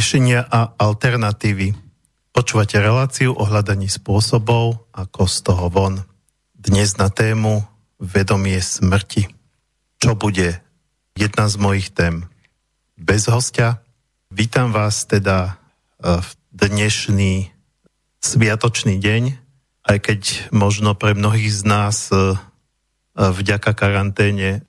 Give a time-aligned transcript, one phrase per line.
[0.00, 1.76] riešenia a alternatívy.
[2.32, 6.00] Počúvate reláciu o hľadaní spôsobov, ako z toho von.
[6.56, 7.68] Dnes na tému
[8.00, 9.28] vedomie smrti.
[10.00, 10.64] Čo bude
[11.12, 12.24] jedna z mojich tém?
[12.96, 13.84] Bez hostia.
[14.32, 15.60] Vítam vás teda
[16.00, 17.52] e, v dnešný
[18.24, 19.36] sviatočný deň,
[19.84, 22.36] aj keď možno pre mnohých z nás e, e,
[23.20, 24.64] vďaka karanténe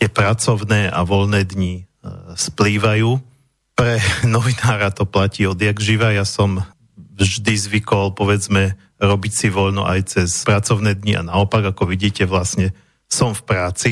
[0.00, 1.84] tie pracovné a voľné dni
[2.32, 3.33] splývajú
[3.74, 6.14] pre novinára to platí odjak živa.
[6.14, 6.62] Ja som
[6.96, 12.74] vždy zvykol, povedzme, robiť si voľno aj cez pracovné dni a naopak, ako vidíte, vlastne
[13.06, 13.90] som v práci,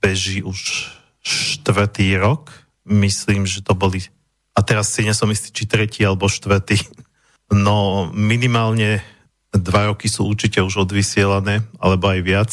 [0.01, 0.89] beží už
[1.21, 2.51] štvrtý rok.
[2.83, 4.01] Myslím, že to boli
[4.53, 6.77] a teraz si nesom istý, či tretí alebo štvrtý.
[7.53, 9.01] No minimálne
[9.53, 12.51] dva roky sú určite už odvysielané, alebo aj viac.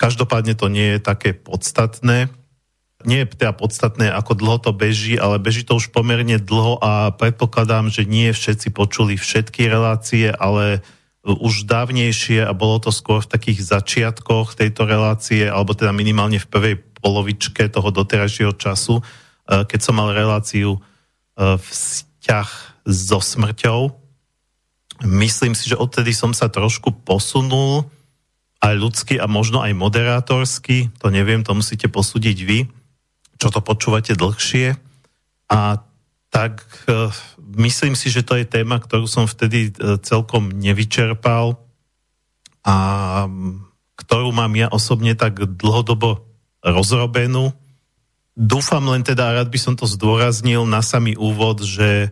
[0.00, 2.32] Každopádne to nie je také podstatné.
[3.04, 7.12] Nie je teda podstatné, ako dlho to beží, ale beží to už pomerne dlho a
[7.12, 10.80] predpokladám, že nie všetci počuli všetky relácie, ale
[11.24, 16.48] už dávnejšie a bolo to skôr v takých začiatkoch tejto relácie, alebo teda minimálne v
[16.48, 20.80] prvej polovičke toho doterajšieho času, eh, keď som mal reláciu
[21.38, 22.48] vzťah
[22.86, 23.90] so smrťou.
[25.04, 27.90] Myslím si, že odtedy som sa trošku posunul
[28.62, 32.64] aj ľudsky a možno aj moderátorsky, to neviem, to musíte posúdiť vy,
[33.36, 34.72] čo to počúvate dlhšie.
[35.52, 35.84] A
[36.32, 37.12] tak e,
[37.60, 41.60] myslím si, že to je téma, ktorú som vtedy e, celkom nevyčerpal
[42.64, 42.76] a
[44.00, 46.24] ktorú mám ja osobne tak dlhodobo
[46.64, 47.52] rozrobenú
[48.34, 52.10] Dúfam len teda, rád by som to zdôraznil na samý úvod, že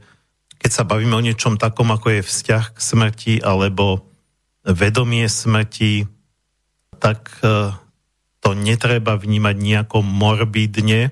[0.63, 4.07] keď sa bavíme o niečom takom, ako je vzťah k smrti alebo
[4.63, 6.07] vedomie smrti,
[7.03, 7.75] tak e,
[8.39, 11.11] to netreba vnímať nejako morbidne.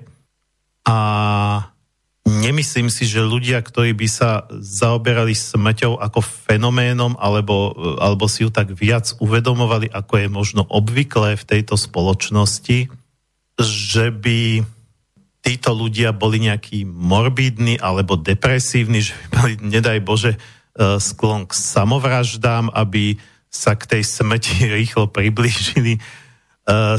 [0.87, 0.97] A
[2.23, 8.47] nemyslím si, že ľudia, ktorí by sa zaoberali smrťou ako fenoménom alebo, e, alebo si
[8.47, 12.87] ju tak viac uvedomovali, ako je možno obvyklé v tejto spoločnosti,
[13.59, 14.63] že by
[15.41, 20.39] títo ľudia boli nejakí morbidní alebo depresívni, že mali, nedaj Bože, e,
[21.01, 23.17] sklon k samovraždám, aby
[23.49, 25.97] sa k tej smrti rýchlo priblížili.
[25.97, 26.01] E,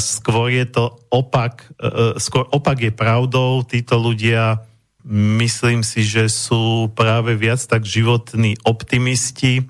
[0.02, 3.62] skôr je to opak, e, skôr opak je pravdou.
[3.62, 4.60] Títo ľudia,
[5.06, 9.66] myslím si, že sú práve viac tak životní optimisti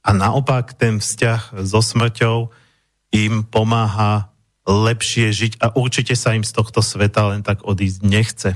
[0.00, 2.48] a naopak ten vzťah so smrťou
[3.12, 4.29] im pomáha
[4.70, 8.50] lepšie žiť a určite sa im z tohto sveta len tak odísť nechce.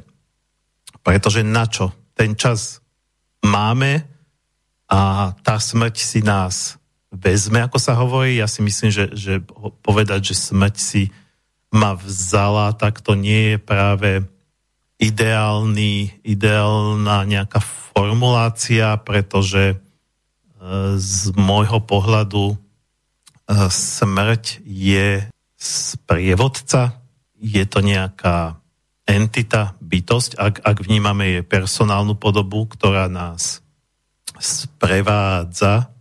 [1.02, 1.90] Pretože na čo?
[2.14, 2.80] Ten čas
[3.42, 4.06] máme
[4.86, 6.78] a tá smrť si nás
[7.10, 8.38] vezme, ako sa hovorí.
[8.38, 9.42] Ja si myslím, že, že
[9.82, 11.02] povedať, že smrť si
[11.74, 14.10] ma vzala, tak to nie je práve
[15.02, 17.58] ideálny, ideálna nejaká
[17.90, 19.76] formulácia, pretože e,
[20.94, 22.56] z môjho pohľadu e,
[23.66, 25.33] smrť je
[25.64, 27.00] sprievodca?
[27.40, 28.60] Je to nejaká
[29.08, 33.64] entita, bytosť, ak, ak vnímame jej personálnu podobu, ktorá nás
[34.40, 35.92] sprevádza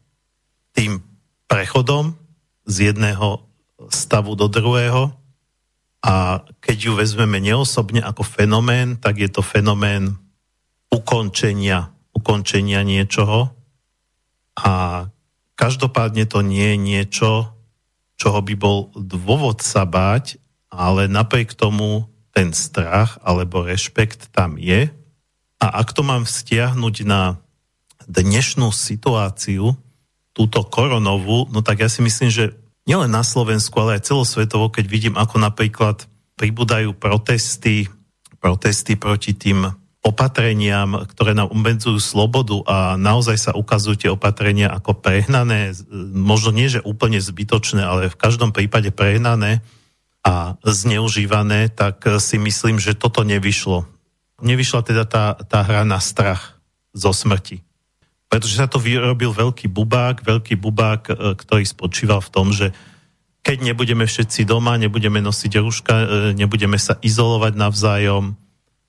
[0.75, 1.03] tým
[1.47, 2.15] prechodom
[2.63, 3.43] z jedného
[3.91, 5.11] stavu do druhého
[6.03, 10.15] a keď ju vezmeme neosobne ako fenomén, tak je to fenomén
[10.91, 13.51] ukončenia, ukončenia niečoho
[14.59, 15.05] a
[15.59, 17.29] každopádne to nie je niečo,
[18.17, 20.37] čoho by bol dôvod sa báť,
[20.73, 24.89] ale napriek tomu ten strach alebo rešpekt tam je.
[25.61, 27.37] A ak to mám vztiahnuť na
[28.09, 29.77] dnešnú situáciu,
[30.33, 32.57] túto koronovú, no tak ja si myslím, že
[32.89, 37.85] nielen na Slovensku, ale aj celosvetovo, keď vidím, ako napríklad pribúdajú protesty,
[38.41, 39.69] protesty proti tým
[40.03, 45.71] opatreniam, ktoré nám obmedzujú slobodu a naozaj sa ukazujú tie opatrenia ako prehnané,
[46.11, 49.63] možno nie, že úplne zbytočné, ale v každom prípade prehnané
[50.27, 53.87] a zneužívané, tak si myslím, že toto nevyšlo.
[54.43, 56.59] Nevyšla teda tá, tá hra na strach
[56.91, 57.63] zo smrti.
[58.27, 62.73] pretože sa to vyrobil veľký bubák, veľký bubák, e, ktorý spočíval v tom, že
[63.45, 68.33] keď nebudeme všetci doma, nebudeme nosiť ruška, e, nebudeme sa izolovať navzájom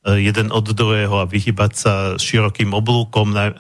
[0.04, 3.50] jeden od druhého a vyhybať sa širokým oblúkom na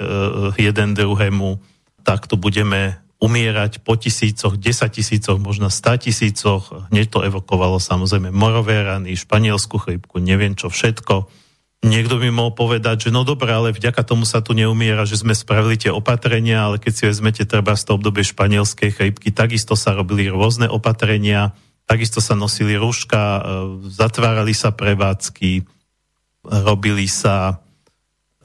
[0.60, 1.56] jeden druhému,
[2.04, 6.92] tak to budeme umierať po tisícoch, desať tisícoch, možno sta tisícoch.
[6.92, 11.44] Hneď to evokovalo samozrejme morové rany, španielskú chrypku, neviem čo všetko
[11.84, 15.36] Niekto by mohol povedať, že no dobré, ale vďaka tomu sa tu neumiera, že sme
[15.36, 19.92] spravili tie opatrenia, ale keď si vezmete treba z toho obdobie španielskej chrypky, takisto sa
[19.92, 21.52] robili rôzne opatrenia,
[21.84, 23.40] takisto sa nosili rúška, e,
[23.92, 25.68] zatvárali sa prevádzky,
[26.44, 27.60] robili sa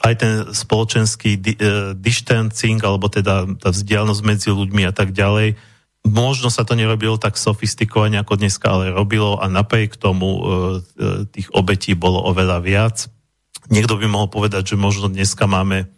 [0.00, 5.60] aj ten spoločenský di- uh, distancing, alebo teda tá vzdialenosť medzi ľuďmi a tak ďalej.
[6.08, 10.44] Možno sa to nerobilo tak sofistikovane ako dneska, ale robilo a napriek tomu uh,
[11.28, 12.96] tých obetí bolo oveľa viac.
[13.68, 15.92] Niekto by mohol povedať, že možno dneska máme,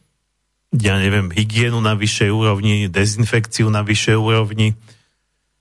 [0.75, 4.75] ja neviem, hygienu na vyššej úrovni, dezinfekciu na vyššej úrovni.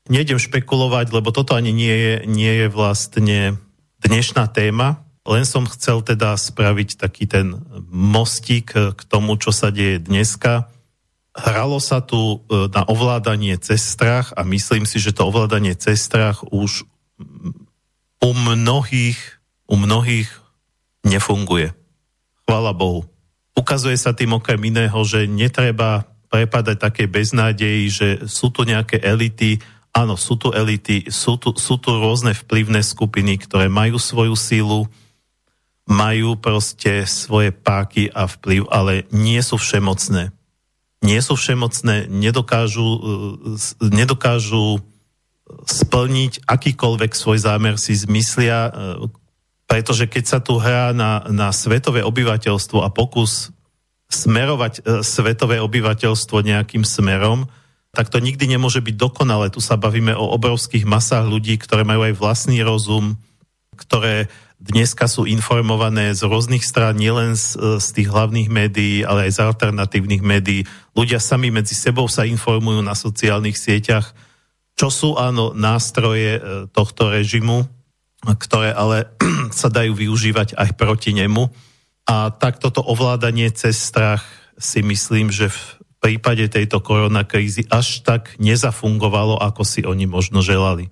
[0.10, 3.62] Nejdem špekulovať, lebo toto ani nie je, nie je vlastne
[4.02, 7.62] dnešná téma, len som chcel teda spraviť taký ten
[7.94, 10.70] mostík k tomu, čo sa deje dneska.
[11.32, 16.02] Hralo sa tu e, na ovládanie cez strach a myslím si, že to ovládanie cez
[16.02, 16.90] strach už
[18.22, 19.20] u mnohých,
[19.70, 20.30] u mnohých
[21.06, 21.74] nefunguje.
[22.46, 23.06] Chvala Bohu.
[23.54, 29.60] Ukazuje sa tým okrem iného, že netreba prepadať také beznádeji, že sú tu nejaké elity,
[29.92, 34.88] áno, sú tu elity, sú tu, sú tu rôzne vplyvné skupiny, ktoré majú svoju sílu,
[35.90, 40.32] majú proste svoje páky a vplyv, ale nie sú všemocné.
[41.02, 43.02] Nie sú všemocné, nedokážu,
[43.82, 44.86] nedokážu
[45.66, 48.70] splniť akýkoľvek svoj zámer si zmyslia,
[49.66, 53.50] pretože keď sa tu hrá na, na svetové obyvateľstvo a pokus
[54.12, 57.48] smerovať e, svetové obyvateľstvo nejakým smerom,
[57.96, 59.48] tak to nikdy nemôže byť dokonalé.
[59.48, 63.16] Tu sa bavíme o obrovských masách ľudí, ktoré majú aj vlastný rozum,
[63.80, 64.28] ktoré
[64.62, 69.32] dneska sú informované z rôznych strán, nielen z, e, z tých hlavných médií, ale aj
[69.34, 70.70] z alternatívnych médií.
[70.94, 74.14] Ľudia sami medzi sebou sa informujú na sociálnych sieťach,
[74.78, 77.66] čo sú áno nástroje e, tohto režimu,
[78.22, 79.10] ktoré ale
[79.50, 81.50] sa dajú využívať aj proti nemu.
[82.06, 84.22] A tak toto ovládanie cez strach
[84.62, 85.62] si myslím, že v
[86.02, 90.90] prípade tejto koronakrízy až tak nezafungovalo, ako si oni možno želali.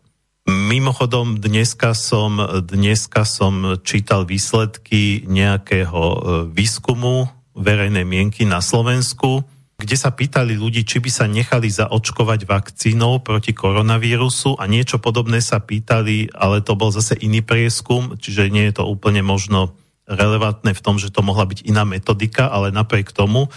[0.50, 6.18] Mimochodom, dneska som, dneska som čítal výsledky nejakého e,
[6.50, 9.46] výskumu verejnej mienky na Slovensku,
[9.77, 15.38] kde sa pýtali ľudí, či by sa nechali zaočkovať vakcínou proti koronavírusu a niečo podobné
[15.38, 19.77] sa pýtali, ale to bol zase iný prieskum, čiže nie je to úplne možno
[20.10, 23.50] relevantné v tom, že to mohla byť iná metodika, ale napriek tomu, e,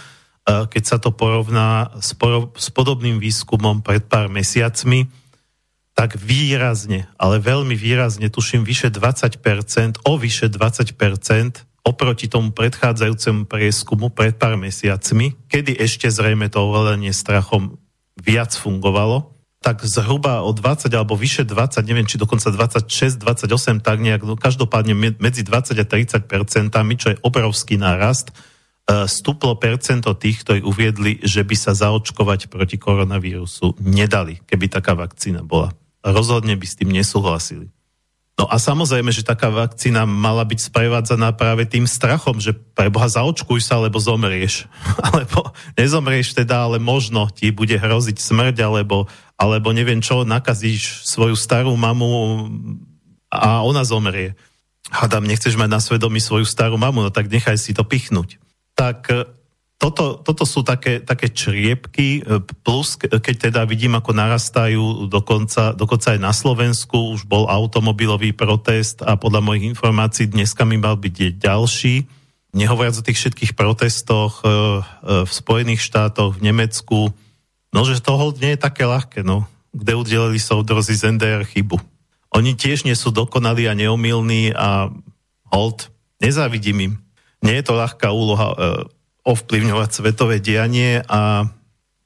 [0.69, 5.22] keď sa to porovná s, porov, s podobným výskumom pred pár mesiacmi,
[5.93, 10.93] tak výrazne, ale veľmi výrazne, tuším vyše 20%, o vyše 20%
[11.83, 17.75] oproti tomu predchádzajúcemu prieskumu pred pár mesiacmi, kedy ešte zrejme to ovládanie strachom
[18.15, 23.99] viac fungovalo, tak zhruba o 20 alebo vyše 20, neviem či dokonca 26, 28, tak
[23.99, 30.11] nejak, no každopádne medzi 20 a 30 percentami, čo je obrovský nárast, e, stúplo percento
[30.19, 35.71] tých, ktorí uviedli, že by sa zaočkovať proti koronavírusu nedali, keby taká vakcína bola.
[36.03, 37.71] Rozhodne by s tým nesúhlasili.
[38.33, 43.05] No a samozrejme, že taká vakcína mala byť sprevádzaná práve tým strachom, že pre Boha
[43.05, 44.65] zaočkuj sa, alebo zomrieš.
[45.07, 49.05] alebo nezomrieš teda, ale možno ti bude hroziť smrť, alebo,
[49.37, 52.49] alebo neviem čo, nakazíš svoju starú mamu
[53.29, 54.33] a ona zomrie.
[54.89, 58.41] Hadam, nechceš mať na svedomí svoju starú mamu, no tak nechaj si to pichnúť.
[58.73, 59.13] Tak
[59.83, 66.15] toto, toto sú také, také čriepky, e, plus keď teda vidím, ako narastajú dokonca, dokonca
[66.15, 71.35] aj na Slovensku, už bol automobilový protest a podľa mojich informácií dneska mi mal byť
[71.35, 72.07] ďalší.
[72.55, 74.51] Nehovoriac o tých všetkých protestoch e, e,
[75.27, 77.11] v Spojených štátoch, v Nemecku,
[77.75, 81.75] no že toho nie je také ľahké, no, kde udelili soudrozi z NDR chybu.
[82.31, 84.95] Oni tiež nie sú dokonalí a neomilní a
[85.51, 85.91] hold,
[86.23, 86.93] nezávidím im.
[87.43, 88.55] Nie je to ľahká úloha
[89.23, 91.47] ovplyvňovať svetové dianie a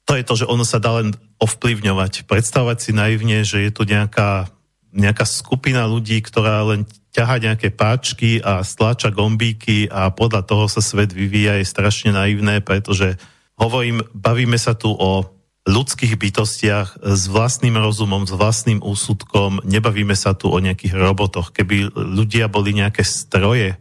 [0.08, 1.12] to je to, že ono sa dá len
[1.44, 2.30] ovplyvňovať.
[2.30, 4.48] Predstavovať si naivne, že je tu nejaká,
[4.96, 10.80] nejaká skupina ľudí, ktorá len ťaha nejaké páčky a stláča gombíky a podľa toho sa
[10.80, 13.18] svet vyvíja, je strašne naivné, pretože
[13.58, 15.26] hovorím, bavíme sa tu o
[15.68, 21.52] ľudských bytostiach s vlastným rozumom, s vlastným úsudkom, nebavíme sa tu o nejakých robotoch.
[21.52, 23.76] Keby ľudia boli nejaké stroje,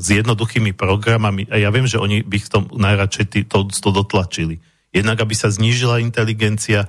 [0.00, 1.44] s jednoduchými programami.
[1.52, 4.58] A ja viem, že oni by v tom najradšej to, to dotlačili.
[4.92, 6.88] Jednak, aby sa znížila inteligencia,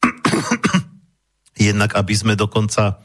[1.56, 3.00] jednak, aby sme dokonca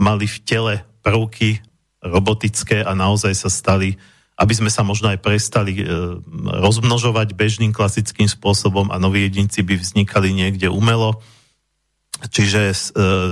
[0.00, 1.60] mali v tele prvky
[2.00, 4.00] robotické a naozaj sa stali
[4.40, 5.86] aby sme sa možno aj prestali e,
[6.64, 11.20] rozmnožovať bežným klasickým spôsobom a noví jedinci by vznikali niekde umelo.
[12.20, 12.74] Čiže e,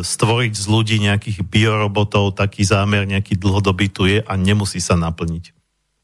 [0.00, 5.52] stvoriť z ľudí nejakých biorobotov, taký zámer nejaký dlhodobý tu je a nemusí sa naplniť.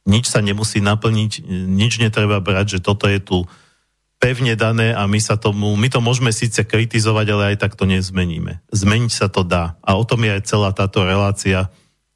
[0.05, 3.49] Nič sa nemusí naplniť, nič netreba brať, že toto je tu
[4.21, 7.89] pevne dané a my sa tomu, my to môžeme síce kritizovať, ale aj tak to
[7.89, 8.61] nezmeníme.
[8.69, 9.81] Zmeniť sa to dá.
[9.81, 11.73] A o tom je aj celá táto relácia,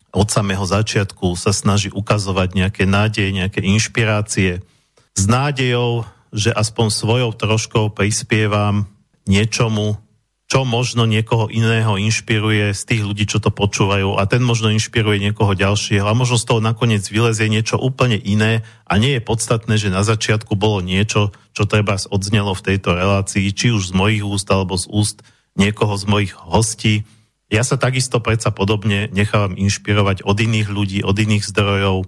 [0.08, 4.64] od samého začiatku sa snaží ukazovať nejaké nádeje, nejaké inšpirácie
[5.12, 8.88] s nádejou, že aspoň svojou troškou prispievam
[9.28, 10.00] niečomu,
[10.48, 15.20] čo možno niekoho iného inšpiruje z tých ľudí, čo to počúvajú a ten možno inšpiruje
[15.20, 19.76] niekoho ďalšieho a možno z toho nakoniec vylezie niečo úplne iné a nie je podstatné,
[19.76, 24.24] že na začiatku bolo niečo, čo treba odznelo v tejto relácii, či už z mojich
[24.24, 25.20] úst alebo z úst
[25.52, 27.04] niekoho z mojich hostí,
[27.48, 32.04] ja sa takisto predsa podobne nechávam inšpirovať od iných ľudí, od iných zdrojov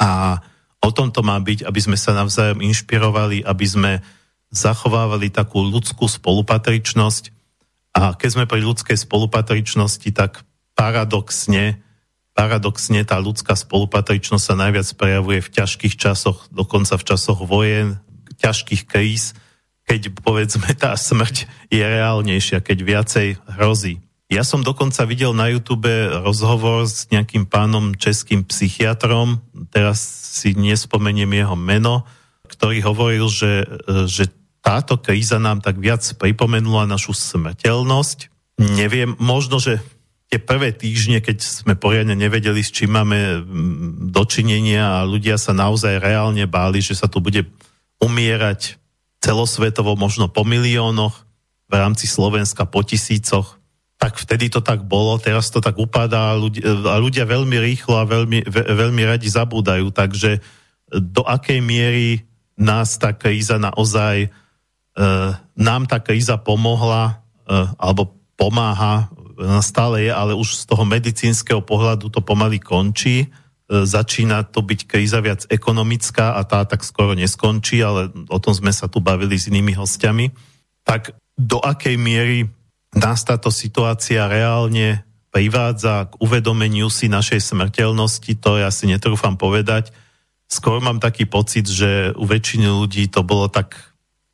[0.00, 0.40] a
[0.80, 3.92] o tom to má byť, aby sme sa navzájom inšpirovali, aby sme
[4.48, 7.37] zachovávali takú ľudskú spolupatričnosť
[7.96, 10.44] a keď sme pri ľudskej spolupatričnosti, tak
[10.78, 11.82] paradoxne,
[12.36, 17.98] paradoxne tá ľudská spolupatričnosť sa najviac prejavuje v ťažkých časoch, dokonca v časoch vojen,
[18.38, 19.34] ťažkých kríz,
[19.88, 23.28] keď povedzme tá smrť je reálnejšia, keď viacej
[23.58, 23.98] hrozí.
[24.28, 25.88] Ja som dokonca videl na YouTube
[26.20, 29.40] rozhovor s nejakým pánom českým psychiatrom,
[29.72, 30.04] teraz
[30.38, 32.04] si nespomeniem jeho meno,
[32.44, 33.64] ktorý hovoril, že,
[34.04, 34.28] že
[34.68, 38.28] táto kríza nám tak viac pripomenula našu smrteľnosť.
[38.60, 39.80] Neviem, možno, že
[40.28, 45.56] tie prvé týždne, keď sme poriadne nevedeli, s čím máme mm, dočinenia a ľudia sa
[45.56, 47.48] naozaj reálne báli, že sa tu bude
[47.96, 48.76] umierať
[49.24, 51.24] celosvetovo možno po miliónoch,
[51.68, 53.58] v rámci Slovenska po tisícoch
[53.98, 57.98] tak vtedy to tak bolo, teraz to tak upadá a ľudia, a ľudia veľmi rýchlo
[57.98, 60.38] a veľmi, ve, veľmi radi zabúdajú, takže
[60.94, 62.22] do akej miery
[62.54, 64.30] nás tá kríza naozaj,
[65.54, 69.10] nám tá kríza pomohla, e, alebo pomáha,
[69.62, 73.26] stále je, ale už z toho medicínskeho pohľadu to pomaly končí, e,
[73.68, 78.74] začína to byť kríza viac ekonomická a tá tak skoro neskončí, ale o tom sme
[78.74, 80.34] sa tu bavili s inými hostiami,
[80.82, 82.50] tak do akej miery
[82.98, 89.92] nás táto situácia reálne privádza k uvedomeniu si našej smrteľnosti, to ja si netrúfam povedať.
[90.48, 93.87] Skôr mám taký pocit, že u väčšiny ľudí to bolo tak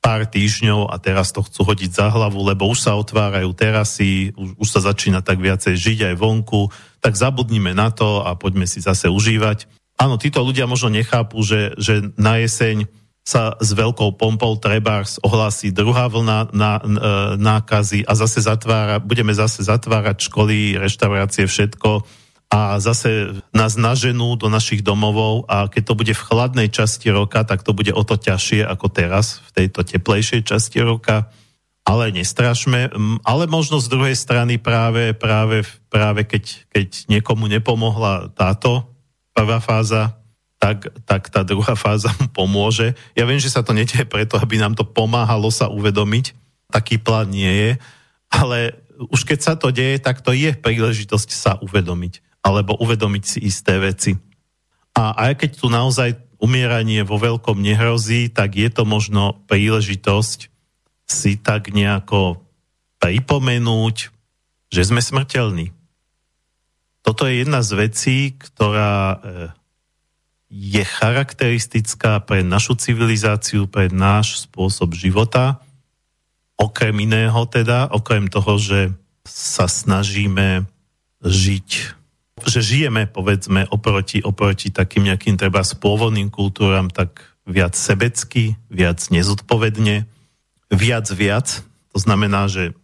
[0.05, 4.61] pár týždňov a teraz to chcú hodiť za hlavu, lebo už sa otvárajú terasy, už,
[4.61, 6.69] už sa začína tak viacej žiť aj vonku,
[7.01, 9.65] tak zabudnime na to a poďme si zase užívať.
[9.97, 12.85] Áno, títo ľudia možno nechápu, že, že na jeseň
[13.25, 16.83] sa s veľkou pompou trebárs ohlási druhá vlna na, e,
[17.41, 22.05] nákazy a zase zatvára, budeme zase zatvárať školy, reštaurácie, všetko
[22.55, 27.43] a zase nás naženú do našich domovov a keď to bude v chladnej časti roka,
[27.43, 31.35] tak to bude o to ťažšie ako teraz v tejto teplejšej časti roka.
[31.83, 32.95] Ale nestrašme,
[33.27, 38.87] ale možno z druhej strany práve, práve, práve keď, keď niekomu nepomohla táto
[39.35, 40.15] prvá fáza,
[40.63, 42.95] tak, tak tá druhá fáza mu pomôže.
[43.19, 46.39] Ja viem, že sa to nedieje preto, aby nám to pomáhalo sa uvedomiť.
[46.71, 47.71] Taký plán nie je.
[48.31, 48.79] Ale
[49.11, 52.23] už keď sa to deje, tak to je príležitosť sa uvedomiť.
[52.45, 54.13] Alebo uvedomiť si isté veci.
[54.95, 60.53] A aj keď tu naozaj umieranie vo veľkom nehrozí, tak je to možno príležitosť
[61.09, 62.45] si tak nejako
[63.01, 63.97] pripomenúť,
[64.69, 65.73] že sme smrteľní.
[67.05, 69.19] Toto je jedna z vecí, ktorá eh,
[70.49, 75.61] je charakteristická pre našu civilizáciu, pre náš spôsob života.
[76.57, 78.81] Okrem iného teda, okrem toho, že
[79.27, 80.65] sa snažíme
[81.21, 81.69] žiť,
[82.43, 90.11] že žijeme, povedzme, oproti, oproti takým nejakým treba spôvodným kultúram, tak viac sebecky, viac nezodpovedne,
[90.75, 91.63] viac viac.
[91.95, 92.75] To znamená, že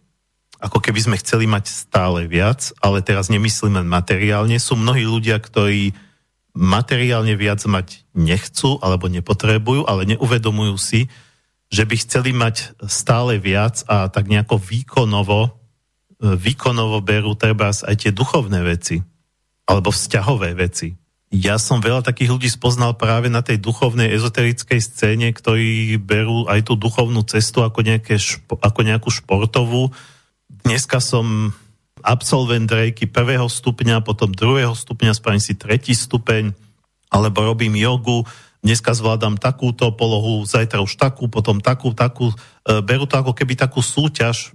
[0.61, 4.55] ako keby sme chceli mať stále viac, ale teraz nemyslíme materiálne.
[4.61, 5.91] Sú mnohí ľudia, ktorí
[6.55, 11.11] materiálne viac mať nechcú alebo nepotrebujú, ale neuvedomujú si,
[11.71, 15.51] že by chceli mať stále viac a tak nejako výkonovo, e,
[16.35, 18.99] výkonovo berú treba aj tie duchovné veci
[19.71, 20.99] alebo vzťahové veci.
[21.31, 26.67] Ja som veľa takých ľudí spoznal práve na tej duchovnej ezoterickej scéne, ktorí berú aj
[26.67, 28.19] tú duchovnú cestu ako, nejaké,
[28.51, 29.95] ako nejakú športovú.
[30.67, 31.55] Dneska som
[32.03, 36.51] absolvent rejky prvého stupňa, potom druhého stupňa, spravím si tretí stupeň
[37.07, 38.27] alebo robím jogu,
[38.59, 42.27] dneska zvládam takúto polohu, zajtra už takú, potom takú, takú.
[42.31, 42.35] E,
[42.83, 44.51] berú to ako keby takú súťaž,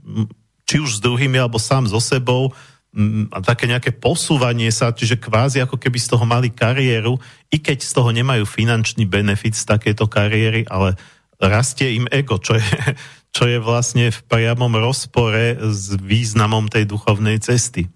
[0.67, 2.53] či už s druhými, alebo sám so sebou,
[3.45, 7.21] také nejaké posúvanie sa, čiže kvázi ako keby z toho mali kariéru,
[7.53, 10.97] i keď z toho nemajú finančný benefit z takéto kariéry, ale
[11.37, 12.65] rastie im ego, čo je,
[13.37, 17.93] čo je vlastne v priamom rozpore s významom tej duchovnej cesty.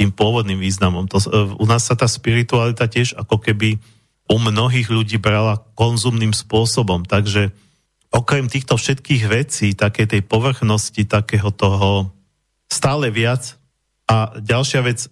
[0.00, 1.04] Tým pôvodným významom.
[1.12, 1.20] To,
[1.60, 3.76] u nás sa tá spiritualita tiež ako keby
[4.32, 7.04] u mnohých ľudí brala konzumným spôsobom.
[7.04, 7.52] Takže
[8.08, 12.08] okrem týchto všetkých vecí, také tej povrchnosti, takého toho
[12.72, 13.59] stále viac
[14.10, 15.08] a ďalšia vec, e,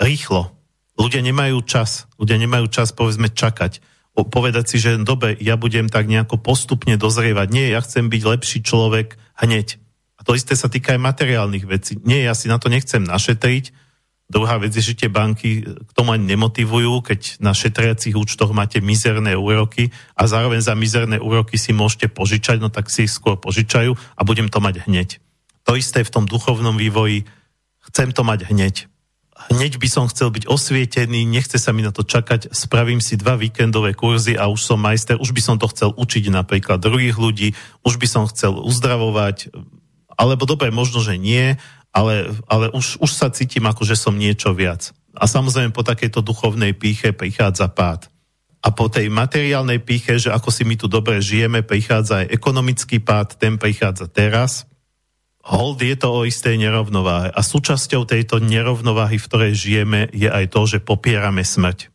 [0.00, 0.56] rýchlo.
[0.96, 2.08] Ľudia nemajú čas.
[2.16, 3.84] Ľudia nemajú čas, povedzme, čakať.
[4.16, 7.52] Povedať si, že dobe, ja budem tak nejako postupne dozrievať.
[7.52, 9.76] Nie, ja chcem byť lepší človek hneď.
[10.16, 11.96] A to isté sa týka aj materiálnych vecí.
[12.04, 13.72] Nie, ja si na to nechcem našetriť.
[14.30, 18.78] Druhá vec je, že tie banky k tomu ani nemotivujú, keď na šetriacich účtoch máte
[18.78, 23.40] mizerné úroky a zároveň za mizerné úroky si môžete požičať, no tak si ich skôr
[23.40, 25.18] požičajú a budem to mať hneď.
[25.66, 27.26] To isté v tom duchovnom vývoji
[27.90, 28.86] chcem to mať hneď.
[29.50, 33.40] Hneď by som chcel byť osvietený, nechce sa mi na to čakať, spravím si dva
[33.40, 37.56] víkendové kurzy a už som majster, už by som to chcel učiť napríklad druhých ľudí,
[37.80, 39.48] už by som chcel uzdravovať,
[40.12, 41.56] alebo dobre, možno, že nie,
[41.90, 44.92] ale, ale už, už sa cítim ako, že som niečo viac.
[45.16, 48.12] A samozrejme po takejto duchovnej píche prichádza pád.
[48.60, 53.00] A po tej materiálnej píche, že ako si my tu dobre žijeme, prichádza aj ekonomický
[53.00, 54.69] pád, ten prichádza teraz
[55.44, 57.32] hold je to o istej nerovnováhe.
[57.32, 61.88] A súčasťou tejto nerovnováhy, v ktorej žijeme, je aj to, že popierame smrť.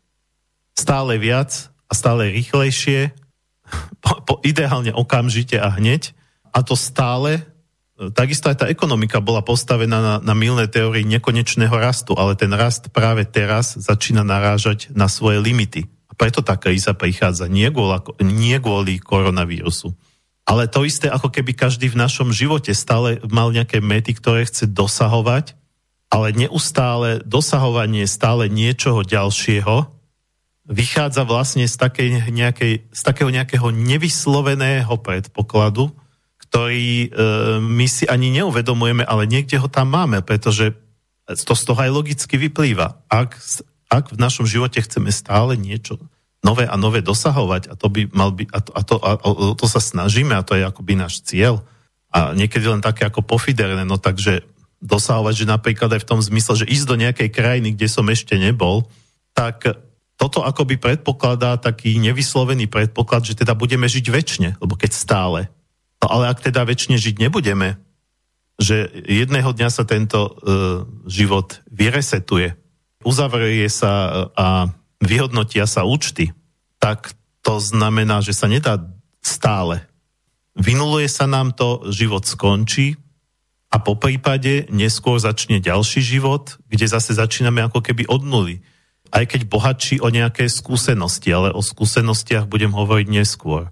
[0.76, 3.14] Stále viac a stále rýchlejšie,
[4.04, 6.14] po, po, ideálne okamžite a hneď.
[6.56, 7.44] A to stále,
[8.16, 12.90] takisto aj tá ekonomika bola postavená na, na milné teórii nekonečného rastu, ale ten rast
[12.96, 15.86] práve teraz začína narážať na svoje limity.
[16.08, 19.92] A preto tá kríza prichádza nie kvôli, nie kvôli koronavírusu.
[20.46, 24.70] Ale to isté, ako keby každý v našom živote stále mal nejaké mety, ktoré chce
[24.70, 25.58] dosahovať,
[26.14, 29.96] ale neustále dosahovanie stále niečoho ďalšieho
[30.66, 35.94] vychádza vlastne z, takej nejakej, z takého nejakého nevysloveného predpokladu,
[36.42, 37.08] ktorý e,
[37.62, 40.74] my si ani neuvedomujeme, ale niekde ho tam máme, pretože
[41.26, 43.02] to z toho aj logicky vyplýva.
[43.10, 43.38] Ak,
[43.90, 46.02] ak v našom živote chceme stále niečo
[46.46, 49.12] nové a nové dosahovať a to by mal byť, a to, a to, a
[49.58, 51.66] to sa snažíme a to je akoby náš cieľ
[52.14, 54.46] a niekedy len také ako pofiderné, no takže
[54.86, 58.38] dosahovať, že napríklad aj v tom zmysle, že ísť do nejakej krajiny, kde som ešte
[58.38, 58.86] nebol,
[59.34, 59.66] tak
[60.16, 65.40] toto akoby predpokladá taký nevyslovený predpoklad, že teda budeme žiť väčšine, lebo keď stále.
[66.00, 67.82] No ale ak teda väčšine žiť nebudeme,
[68.56, 70.32] že jedného dňa sa tento uh,
[71.04, 72.56] život vyresetuje,
[73.04, 73.92] uzavrie sa
[74.32, 74.72] a
[75.06, 76.34] vyhodnotia sa účty,
[76.82, 77.14] tak
[77.46, 78.82] to znamená, že sa nedá
[79.22, 79.86] stále.
[80.58, 82.98] Vynuluje sa nám to, život skončí
[83.70, 88.64] a po prípade neskôr začne ďalší život, kde zase začíname ako keby od nuly.
[89.12, 93.70] Aj keď bohatší o nejaké skúsenosti, ale o skúsenostiach budem hovoriť neskôr.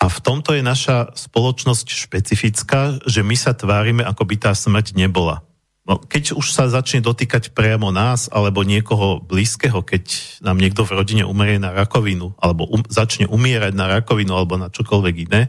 [0.00, 4.96] A v tomto je naša spoločnosť špecifická, že my sa tvárime, ako by tá smrť
[4.96, 5.44] nebola.
[5.88, 10.04] No, keď už sa začne dotýkať priamo nás alebo niekoho blízkeho, keď
[10.44, 14.68] nám niekto v rodine umerie na rakovinu alebo um, začne umierať na rakovinu alebo na
[14.68, 15.48] čokoľvek iné,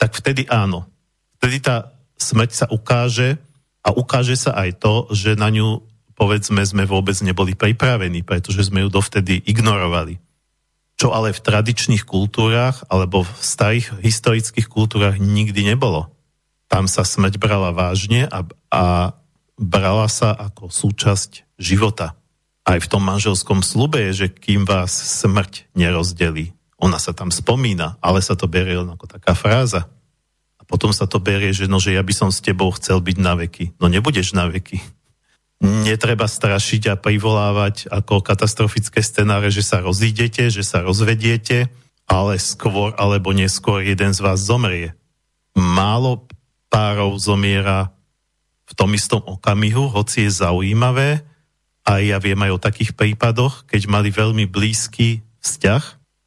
[0.00, 0.88] tak vtedy áno.
[1.38, 3.36] Vtedy tá smrť sa ukáže
[3.84, 5.84] a ukáže sa aj to, že na ňu
[6.16, 10.16] povedzme sme vôbec neboli pripravení, pretože sme ju dovtedy ignorovali.
[10.96, 16.08] Čo ale v tradičných kultúrach alebo v starých historických kultúrach nikdy nebolo.
[16.72, 19.12] Tam sa smrť brala vážne a, a
[19.56, 22.14] brala sa ako súčasť života.
[22.66, 26.52] Aj v tom manželskom slube je, že kým vás smrť nerozdelí.
[26.76, 29.88] Ona sa tam spomína, ale sa to berie len ako taká fráza.
[30.60, 33.16] A potom sa to berie, že no, že ja by som s tebou chcel byť
[33.16, 33.80] na veky.
[33.80, 34.82] No nebudeš na veky.
[35.56, 41.72] Netreba strašiť a privolávať ako katastrofické scenáre, že sa rozídete, že sa rozvediete,
[42.04, 44.92] ale skôr alebo neskôr jeden z vás zomrie.
[45.56, 46.28] Málo
[46.68, 47.95] párov zomiera
[48.66, 51.22] v tom istom okamihu, hoci je zaujímavé,
[51.86, 55.82] a ja viem aj o takých prípadoch, keď mali veľmi blízky vzťah,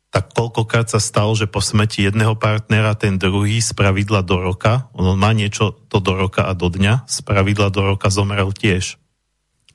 [0.09, 4.89] tak koľkokrát sa stalo, že po smeti jedného partnera ten druhý z pravidla do roka,
[4.95, 8.97] on má niečo to do roka a do dňa, z pravidla do roka zomrel tiež.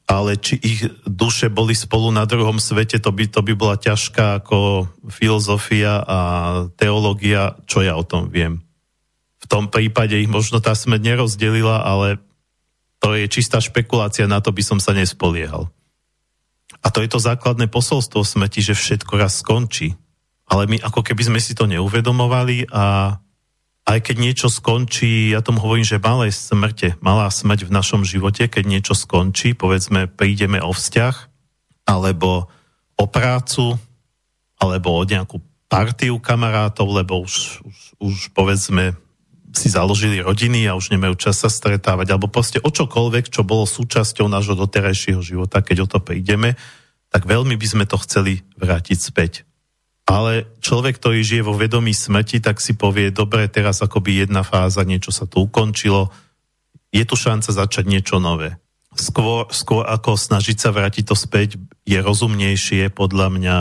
[0.05, 4.43] Ale či ich duše boli spolu na druhom svete, to by, to by bola ťažká
[4.43, 6.19] ako filozofia a
[6.81, 8.65] teológia, čo ja o tom viem.
[9.39, 12.21] V tom prípade ich možno tá smet nerozdelila, ale
[13.05, 15.69] to je čistá špekulácia, na to by som sa nespoliehal.
[16.81, 19.93] A to je to základné posolstvo smrti, že všetko raz skončí.
[20.49, 23.17] Ale my ako keby sme si to neuvedomovali a
[23.85, 28.49] aj keď niečo skončí, ja tomu hovorím, že malé smrte, malá smrť v našom živote,
[28.49, 31.17] keď niečo skončí, povedzme, prídeme o vzťah,
[31.85, 32.49] alebo
[32.97, 33.77] o prácu,
[34.57, 38.97] alebo o nejakú partiu kamarátov, lebo už, už, už povedzme
[39.55, 43.65] si založili rodiny a už nemajú čas sa stretávať, alebo proste o čokoľvek, čo bolo
[43.65, 46.59] súčasťou nášho doterajšieho života, keď o to prídeme,
[47.15, 49.47] tak veľmi by sme to chceli vrátiť späť.
[50.05, 54.85] Ale človek, ktorý žije vo vedomí smrti, tak si povie, dobre, teraz akoby jedna fáza,
[54.85, 56.11] niečo sa tu ukončilo,
[56.93, 58.59] je tu šanca začať niečo nové.
[58.95, 63.57] Skôr, skôr ako snažiť sa vrátiť to späť, je rozumnejšie podľa mňa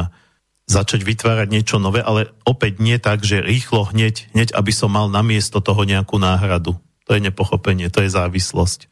[0.73, 5.05] začať vytvárať niečo nové, ale opäť nie tak, že rýchlo hneď, hneď, aby som mal
[5.05, 6.73] namiesto toho nejakú náhradu.
[7.05, 8.89] To je nepochopenie, to je závislosť.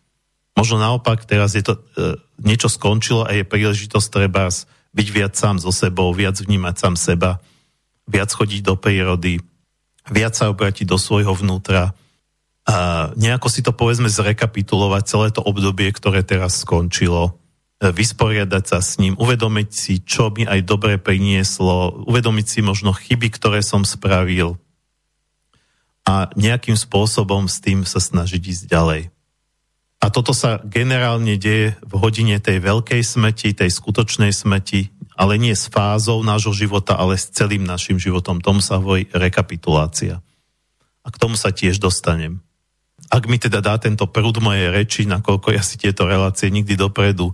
[0.54, 4.54] Možno naopak, teraz je to, e, niečo skončilo a je príležitosť treba
[4.91, 7.41] byť viac sám so sebou, viac vnímať sám seba,
[8.06, 9.41] viac chodiť do prírody,
[10.12, 11.96] viac sa obratiť do svojho vnútra
[12.67, 17.40] a nejako si to povedzme zrekapitulovať celé to obdobie, ktoré teraz skončilo
[17.82, 23.34] vysporiadať sa s ním, uvedomiť si, čo mi aj dobre prinieslo, uvedomiť si možno chyby,
[23.34, 24.62] ktoré som spravil
[26.06, 29.02] a nejakým spôsobom s tým sa snažiť ísť ďalej.
[30.02, 35.54] A toto sa generálne deje v hodine tej veľkej smeti, tej skutočnej smeti, ale nie
[35.54, 38.41] s fázou nášho života, ale s celým našim životom.
[38.41, 40.26] Tomu sa hovorí rekapitulácia.
[41.06, 42.41] A k tomu sa tiež dostanem.
[43.13, 47.30] Ak mi teda dá tento prúd mojej reči, nakoľko ja si tieto relácie nikdy dopredu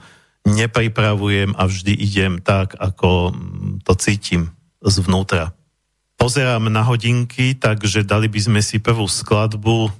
[0.47, 3.35] nepripravujem a vždy idem tak, ako
[3.83, 5.51] to cítim zvnútra.
[6.17, 9.91] Pozerám na hodinky, takže dali by sme si prvú skladbu.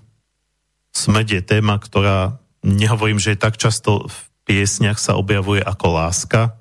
[0.96, 6.58] Smed je téma, ktorá nehovorím, že je tak často v piesniach sa objavuje ako láska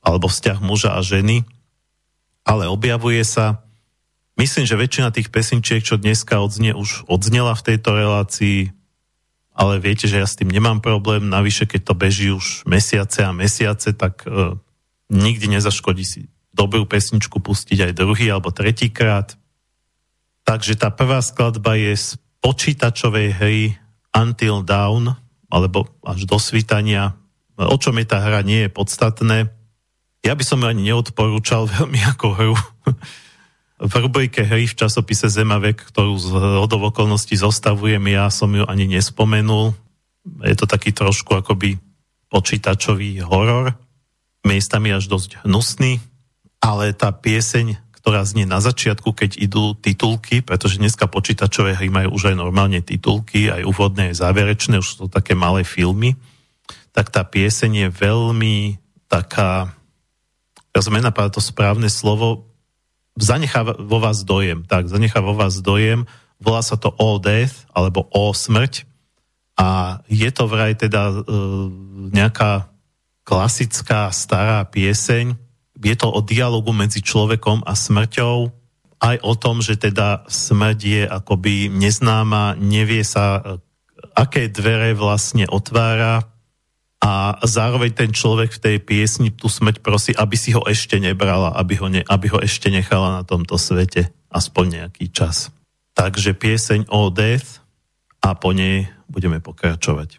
[0.00, 1.42] alebo vzťah muža a ženy,
[2.46, 3.66] ale objavuje sa.
[4.38, 8.70] Myslím, že väčšina tých pesničiek, čo dneska odznie, už odznela v tejto relácii
[9.56, 11.32] ale viete, že ja s tým nemám problém.
[11.32, 14.52] Navyše, keď to beží už mesiace a mesiace, tak e,
[15.08, 19.32] nikdy nezaškodí si dobrú pesničku pustiť aj druhý alebo tretíkrát.
[20.44, 22.08] Takže tá prvá skladba je z
[22.44, 23.60] počítačovej hry
[24.12, 25.16] Until Down,
[25.48, 27.16] alebo až do svítania.
[27.56, 29.48] O čom je tá hra, nie je podstatné.
[30.20, 32.56] Ja by som ju ani neodporúčal veľmi ako hru
[33.76, 36.32] v rubrike hry v časopise Zemavek, ktorú z
[36.64, 39.76] hodov okolností zostavujem, ja som ju ani nespomenul.
[40.48, 41.76] Je to taký trošku akoby
[42.32, 43.76] počítačový horor,
[44.42, 46.00] miestami až dosť hnusný,
[46.58, 52.16] ale tá pieseň, ktorá znie na začiatku, keď idú titulky, pretože dneska počítačové hry majú
[52.16, 56.16] už aj normálne titulky, aj úvodné, aj záverečné, už sú to také malé filmy,
[56.96, 58.56] tak tá pieseň je veľmi
[59.06, 59.70] taká,
[60.72, 62.45] ja som nenapadá to správne slovo,
[63.16, 64.62] zanechá vo vás dojem.
[64.62, 66.04] Tak, zanechá vo vás dojem.
[66.36, 68.84] Volá sa to All Death, alebo O smrť.
[69.56, 71.16] A je to vraj teda e,
[72.12, 72.68] nejaká
[73.24, 75.32] klasická stará pieseň.
[75.80, 78.52] Je to o dialogu medzi človekom a smrťou.
[79.00, 83.42] Aj o tom, že teda smrť je akoby neznáma, nevie sa, e,
[84.12, 86.35] aké dvere vlastne otvára
[87.06, 91.54] a zároveň ten človek v tej piesni tú smrť prosí, aby si ho ešte nebrala,
[91.54, 95.54] aby ho, ne, aby ho ešte nechala na tomto svete aspoň nejaký čas.
[95.94, 97.62] Takže pieseň o Death
[98.26, 100.18] a po nej budeme pokračovať.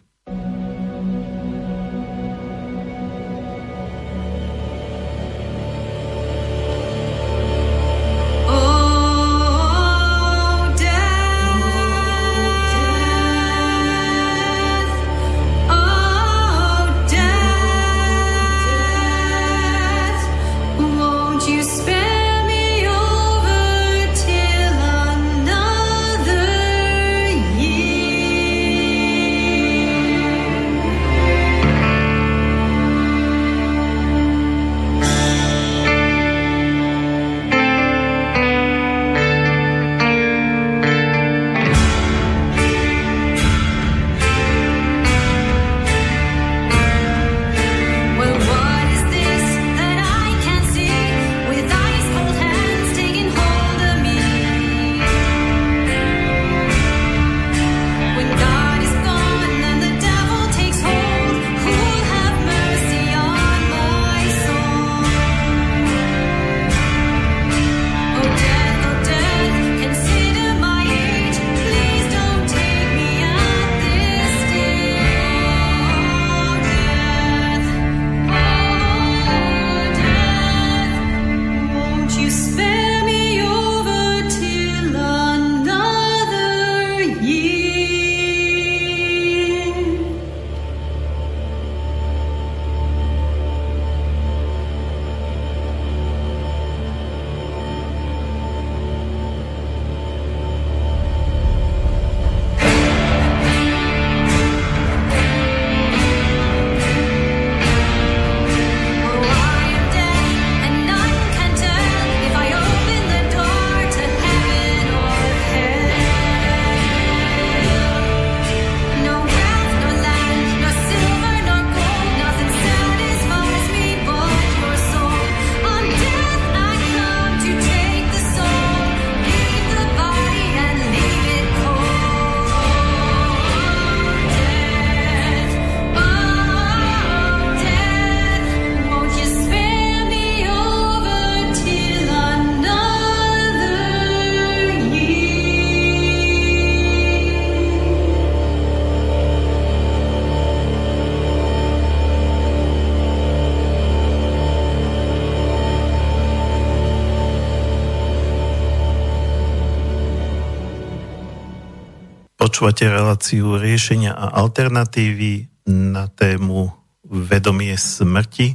[162.38, 166.70] Počúvate reláciu riešenia a alternatívy na tému
[167.02, 168.54] vedomie smrti.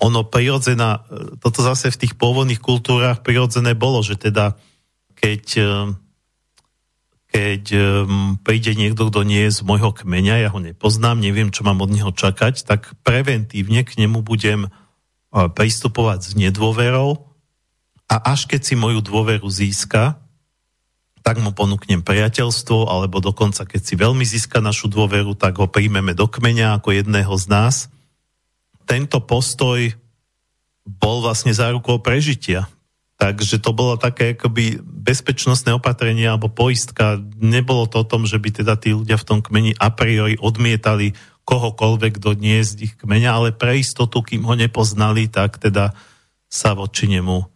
[0.00, 1.04] ono prirodzená,
[1.42, 4.56] toto zase v tých pôvodných kultúrach prirodzené bolo, že teda
[5.12, 5.86] keď, eh,
[7.30, 7.84] keď eh,
[8.40, 11.92] príde niekto, kto nie je z môjho kmeňa, ja ho nepoznám, neviem, čo mám od
[11.92, 14.70] neho čakať, tak preventívne k nemu budem eh,
[15.30, 17.28] pristupovať s nedôverou
[18.08, 20.20] a až keď si moju dôveru získa,
[21.22, 26.18] tak mu ponúknem priateľstvo, alebo dokonca keď si veľmi získa našu dôveru, tak ho príjmeme
[26.18, 27.74] do kmeňa ako jedného z nás
[28.84, 29.94] tento postoj
[30.82, 32.66] bol vlastne zárukou prežitia.
[33.22, 37.22] Takže to bolo také akoby bezpečnostné opatrenie alebo poistka.
[37.38, 41.14] Nebolo to o tom, že by teda tí ľudia v tom kmeni a priori odmietali
[41.46, 45.94] kohokoľvek, kto nie z ich kmeňa, ale pre istotu, kým ho nepoznali, tak teda
[46.50, 47.46] sa voči nemu e,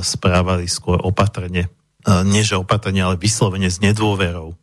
[0.00, 1.68] správali skôr opatrne.
[1.68, 1.70] E,
[2.28, 4.56] nie, že opatrne, ale vyslovene s nedôverou.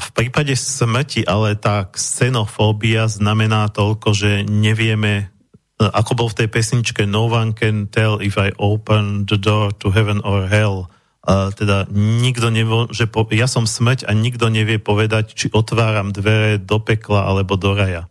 [0.00, 5.28] V prípade smrti ale tá xenofóbia znamená toľko, že nevieme,
[5.76, 9.76] e, ako bol v tej pesničke No one can tell if I open the door
[9.84, 10.88] to heaven or hell.
[11.20, 16.16] A teda nikto nevie, že po, ja som smrť a nikto nevie povedať, či otváram
[16.16, 18.08] dvere do pekla alebo do raja.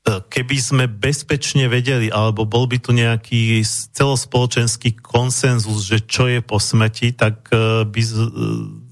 [0.00, 3.60] E, keby sme bezpečne vedeli, alebo bol by tu nejaký
[3.92, 8.02] celospoločenský konsenzus, že čo je po smrti, tak e, by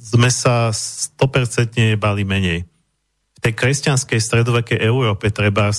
[0.08, 2.64] sme sa 100% bali menej.
[3.36, 5.70] V tej kresťanskej stredovekej Európe treba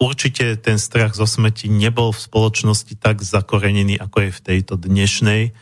[0.00, 5.52] určite ten strach zo smrti nebol v spoločnosti tak zakorenený, ako je v tejto dnešnej.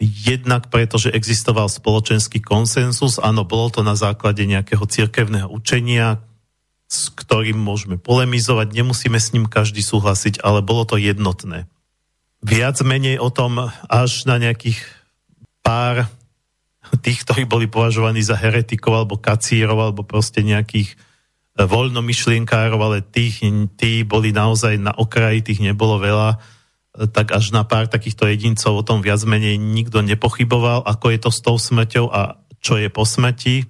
[0.00, 6.24] Jednak preto, že existoval spoločenský konsensus, áno, bolo to na základe nejakého cirkevného učenia,
[6.90, 11.70] s ktorým môžeme polemizovať, nemusíme s ním každý súhlasiť, ale bolo to jednotné.
[12.44, 14.82] Viac menej o tom až na nejakých
[15.64, 16.12] pár
[17.00, 23.44] tých, ktorí boli považovaní za heretikov alebo kacírov alebo proste nejakých e, voľnomyšlienkárov, ale tých,
[23.78, 26.38] tí boli naozaj na okraji, tých nebolo veľa, e,
[27.10, 31.30] tak až na pár takýchto jedincov o tom viac menej nikto nepochyboval, ako je to
[31.30, 33.68] s tou smrťou a čo je po smrti.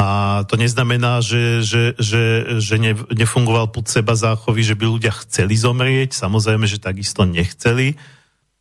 [0.00, 5.12] A to neznamená, že, že, že, že ne, nefungoval put seba záchovy, že by ľudia
[5.12, 8.00] chceli zomrieť, samozrejme, že takisto nechceli,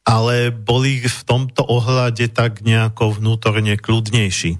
[0.07, 4.57] ale boli v tomto ohľade tak nejako vnútorne kľudnejší.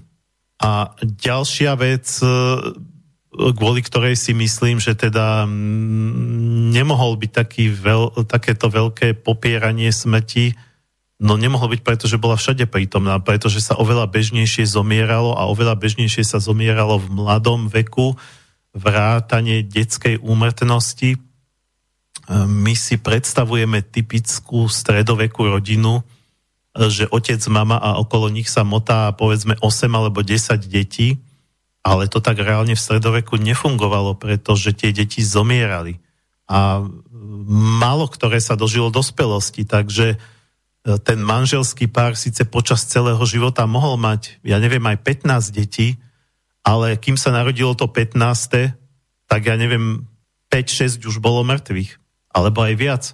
[0.60, 2.28] A ďalšia vec, e,
[3.32, 5.48] kvôli ktorej si myslím, že teda
[6.70, 10.52] nemohol byť taký veľ, takéto veľké popieranie smrti,
[11.20, 16.24] no nemohol byť, pretože bola všade prítomná, pretože sa oveľa bežnejšie zomieralo a oveľa bežnejšie
[16.24, 18.16] sa zomieralo v mladom veku,
[18.76, 21.18] vrátanie detskej úmrtnosti,
[22.30, 26.06] my si predstavujeme typickú stredovekú rodinu,
[26.70, 31.18] že otec, mama a okolo nich sa motá povedzme 8 alebo 10 detí,
[31.82, 35.98] ale to tak reálne v stredoveku nefungovalo, pretože tie deti zomierali.
[36.46, 36.86] A
[37.50, 40.14] málo ktoré sa dožilo dospelosti, takže
[41.04, 46.00] ten manželský pár síce počas celého života mohol mať, ja neviem, aj 15 detí,
[46.64, 48.72] ale kým sa narodilo to 15.,
[49.28, 50.08] tak ja neviem,
[50.48, 51.99] 5-6 už bolo mŕtvych,
[52.30, 53.04] alebo aj viac.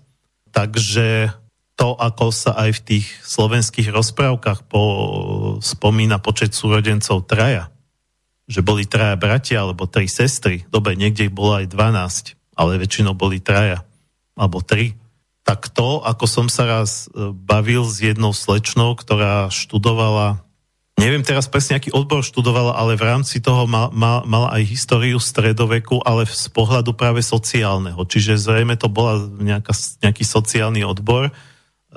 [0.53, 1.33] Takže
[1.77, 4.83] to, ako sa aj v tých slovenských rozprávkach po,
[5.61, 7.69] spomína počet súrodencov traja,
[8.49, 13.13] že boli traja bratia alebo tri sestry, dobre, niekde ich bolo aj 12, ale väčšinou
[13.13, 13.85] boli traja
[14.33, 14.97] alebo tri.
[15.45, 20.46] Tak to, ako som sa raz e, bavil s jednou slečnou, ktorá študovala
[20.97, 25.21] neviem teraz presne, aký odbor študovala, ale v rámci toho mal, mal, mala aj históriu
[25.21, 28.01] stredoveku, ale z pohľadu práve sociálneho.
[28.01, 31.29] Čiže zrejme to bola nejaká, nejaký sociálny odbor.
[31.29, 31.33] E,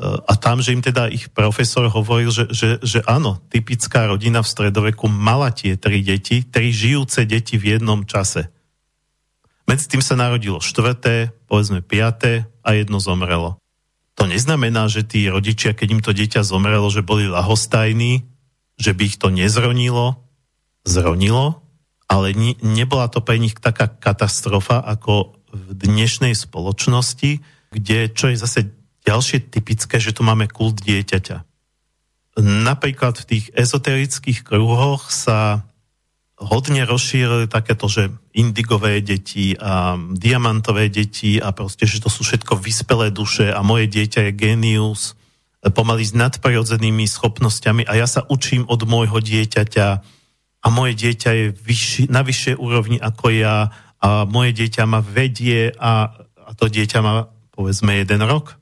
[0.03, 4.51] a tam, že im teda ich profesor hovoril, že, že, že áno, typická rodina v
[4.51, 8.51] stredoveku mala tie tri deti, tri žijúce deti v jednom čase.
[9.65, 13.57] Medzi tým sa narodilo štvrté, povedzme piaté a jedno zomrelo.
[14.19, 18.28] To neznamená, že tí rodičia, keď im to dieťa zomrelo, že boli lahostajní,
[18.79, 20.23] že by ich to nezronilo,
[20.87, 21.61] zronilo,
[22.09, 28.59] ale nebola to pre nich taká katastrofa ako v dnešnej spoločnosti, kde, čo je zase
[29.05, 31.45] ďalšie typické, že tu máme kult dieťaťa.
[32.39, 35.67] Napríklad v tých ezoterických kruhoch sa
[36.39, 42.55] hodne rozšírili takéto, že indigové deti a diamantové deti a proste, že to sú všetko
[42.63, 45.18] vyspelé duše a moje dieťa je genius
[45.67, 49.87] pomaly s nadprirodzenými schopnosťami a ja sa učím od môjho dieťaťa
[50.59, 53.67] a moje dieťa je vyšši, na vyššej úrovni ako ja
[53.99, 58.55] a moje dieťa ma vedie a, a to dieťa má povedzme jeden rok.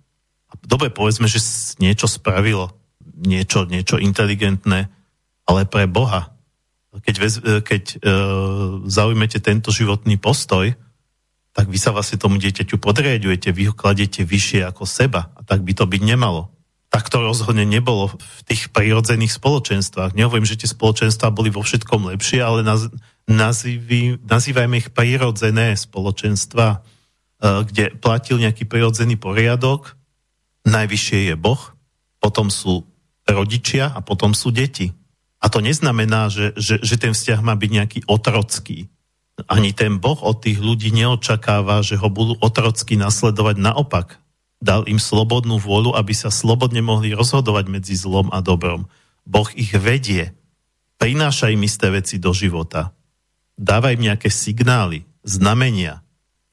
[0.49, 1.37] A dobre, povedzme, že
[1.77, 2.73] niečo spravilo,
[3.21, 4.89] niečo, niečo inteligentné,
[5.45, 6.33] ale pre Boha.
[6.97, 7.95] Keď, vez, keď e,
[8.89, 10.73] zaujmete tento životný postoj,
[11.53, 15.61] tak vy sa vlastne tomu dieťaťu podriadujete, vy ho kladete vyššie ako seba a tak
[15.61, 16.56] by to byť nemalo
[16.87, 20.15] tak to rozhodne nebolo v tých prírodzených spoločenstvách.
[20.15, 22.87] Nehovorím, že tie spoločenstvá boli vo všetkom lepšie, ale naz,
[23.27, 26.77] nazývi, nazývajme ich prírodzené spoločenstva, e,
[27.67, 29.99] kde platil nejaký prírodzený poriadok.
[30.63, 31.59] Najvyššie je Boh,
[32.23, 32.87] potom sú
[33.27, 34.95] rodičia a potom sú deti.
[35.43, 38.89] A to neznamená, že, že, že ten vzťah má byť nejaký otrocký.
[39.45, 43.61] Ani ten Boh od tých ľudí neočakáva, že ho budú otrocky nasledovať.
[43.61, 44.17] Naopak,
[44.57, 48.89] dal im slobodnú vôľu, aby sa slobodne mohli rozhodovať medzi zlom a dobrom.
[49.27, 50.33] Boh ich vedie,
[50.97, 52.95] prináša im isté veci do života,
[53.57, 56.01] dáva im nejaké signály, znamenia.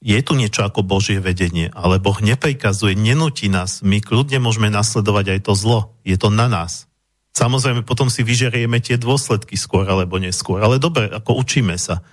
[0.05, 3.81] Je tu niečo ako Božie vedenie, ale Boh neprikazuje, nenutí nás.
[3.81, 5.97] My kľudne môžeme nasledovať aj to zlo.
[6.05, 6.85] Je to na nás.
[7.33, 10.61] Samozrejme, potom si vyžerieme tie dôsledky skôr alebo neskôr.
[10.61, 12.05] Ale dobre, ako učíme sa.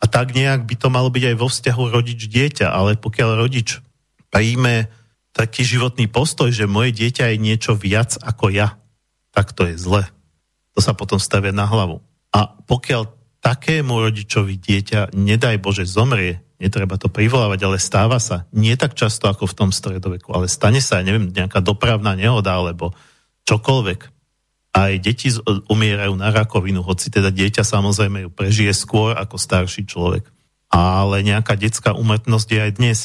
[0.00, 3.82] A tak nejak by to malo byť aj vo vzťahu rodič-dieťa, ale pokiaľ rodič
[4.30, 4.88] príjme
[5.32, 8.78] taký životný postoj, že moje dieťa je niečo viac ako ja,
[9.30, 10.02] tak to je zle.
[10.74, 12.02] To sa potom stavia na hlavu.
[12.30, 13.10] A pokiaľ
[13.42, 18.44] takému rodičovi dieťa, nedaj Bože, zomrie, netreba to privolávať, ale stáva sa.
[18.52, 22.92] Nie tak často ako v tom stredoveku, ale stane sa, neviem, nejaká dopravná nehoda alebo
[23.48, 24.00] čokoľvek.
[24.70, 25.34] Aj deti
[25.66, 30.30] umierajú na rakovinu, hoci teda dieťa samozrejme ju prežije skôr ako starší človek.
[30.70, 32.98] Ale nejaká detská umrtnosť je aj dnes.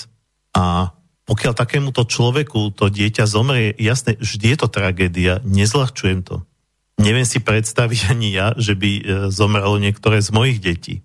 [0.54, 0.94] A
[1.26, 6.46] pokiaľ takémuto človeku to dieťa zomrie, jasne, vždy je to tragédia, nezľahčujem to.
[7.02, 9.04] Neviem si predstaviť ani ja, že by e,
[9.34, 11.02] zomrelo niektoré z mojich detí.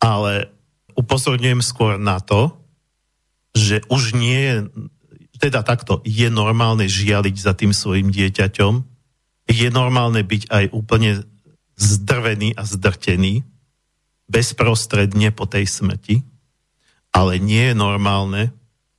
[0.00, 0.48] Ale
[0.96, 2.56] upozorňujem skôr na to,
[3.52, 4.54] že už nie je,
[5.38, 8.74] teda takto, je normálne žialiť za tým svojim dieťaťom,
[9.48, 11.24] je normálne byť aj úplne
[11.78, 13.46] zdrvený a zdrtený,
[14.28, 16.20] bezprostredne po tej smrti,
[17.16, 18.52] ale nie je normálne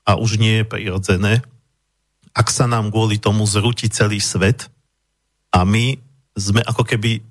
[0.10, 1.46] a už nie je prirodzené,
[2.34, 4.74] ak sa nám kvôli tomu zrúti celý svet
[5.54, 6.02] a my
[6.34, 7.22] sme ako keby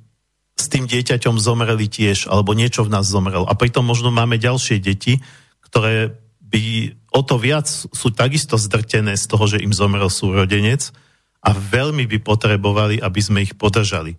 [0.58, 3.46] s tým dieťaťom zomreli tiež, alebo niečo v nás zomrelo.
[3.46, 5.22] A pritom možno máme ďalšie deti,
[5.62, 10.90] ktoré by o to viac sú takisto zdrtené z toho, že im zomrel súrodenec
[11.42, 14.18] a veľmi by potrebovali, aby sme ich podržali.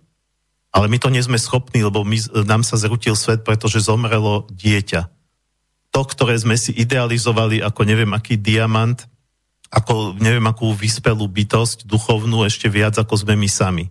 [0.72, 5.19] Ale my to nie sme schopní, lebo my, nám sa zrutil svet, pretože zomrelo dieťa
[5.90, 9.06] to, ktoré sme si idealizovali ako neviem aký diamant,
[9.70, 13.86] ako neviem akú vyspelú bytosť, duchovnú ešte viac ako sme my sami.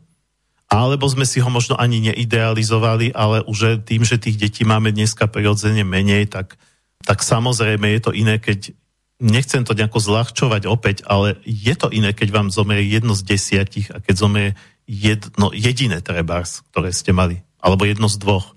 [0.69, 5.25] Alebo sme si ho možno ani neidealizovali, ale už tým, že tých detí máme dneska
[5.25, 6.59] prirodzene menej, tak,
[7.01, 8.75] tak samozrejme je to iné, keď
[9.17, 13.89] nechcem to nejako zľahčovať opäť, ale je to iné, keď vám zomrie jedno z desiatich
[13.89, 14.49] a keď zomrie
[14.85, 18.53] jedno, jediné trebárs, ktoré ste mali, alebo jedno z dvoch.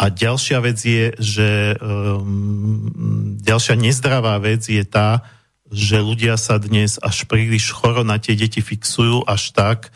[0.00, 2.88] A ďalšia vec je, že um,
[3.36, 5.28] ďalšia nezdravá vec je tá,
[5.68, 9.92] že ľudia sa dnes až príliš choro na tie deti fixujú až tak,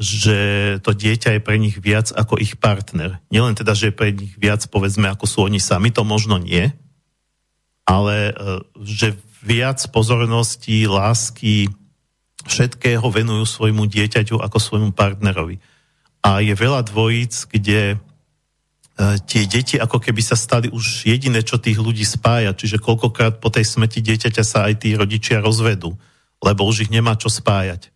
[0.00, 3.20] že to dieťa je pre nich viac ako ich partner.
[3.28, 6.72] Nielen teda, že je pre nich viac, povedzme, ako sú oni sami, to možno nie,
[7.84, 8.34] ale e,
[8.82, 9.12] že
[9.44, 11.68] viac pozornosti, lásky,
[12.48, 15.60] všetkého venujú svojmu dieťaťu ako svojmu partnerovi.
[16.24, 18.00] A je veľa dvojíc, kde
[19.00, 22.52] tie deti ako keby sa stali už jediné, čo tých ľudí spája.
[22.52, 25.96] Čiže koľkokrát po tej smrti dieťaťa sa aj tí rodičia rozvedú,
[26.44, 27.88] lebo už ich nemá čo spájať.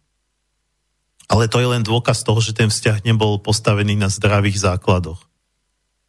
[1.27, 5.19] Ale to je len dôkaz toho, že ten vzťah nebol postavený na zdravých základoch.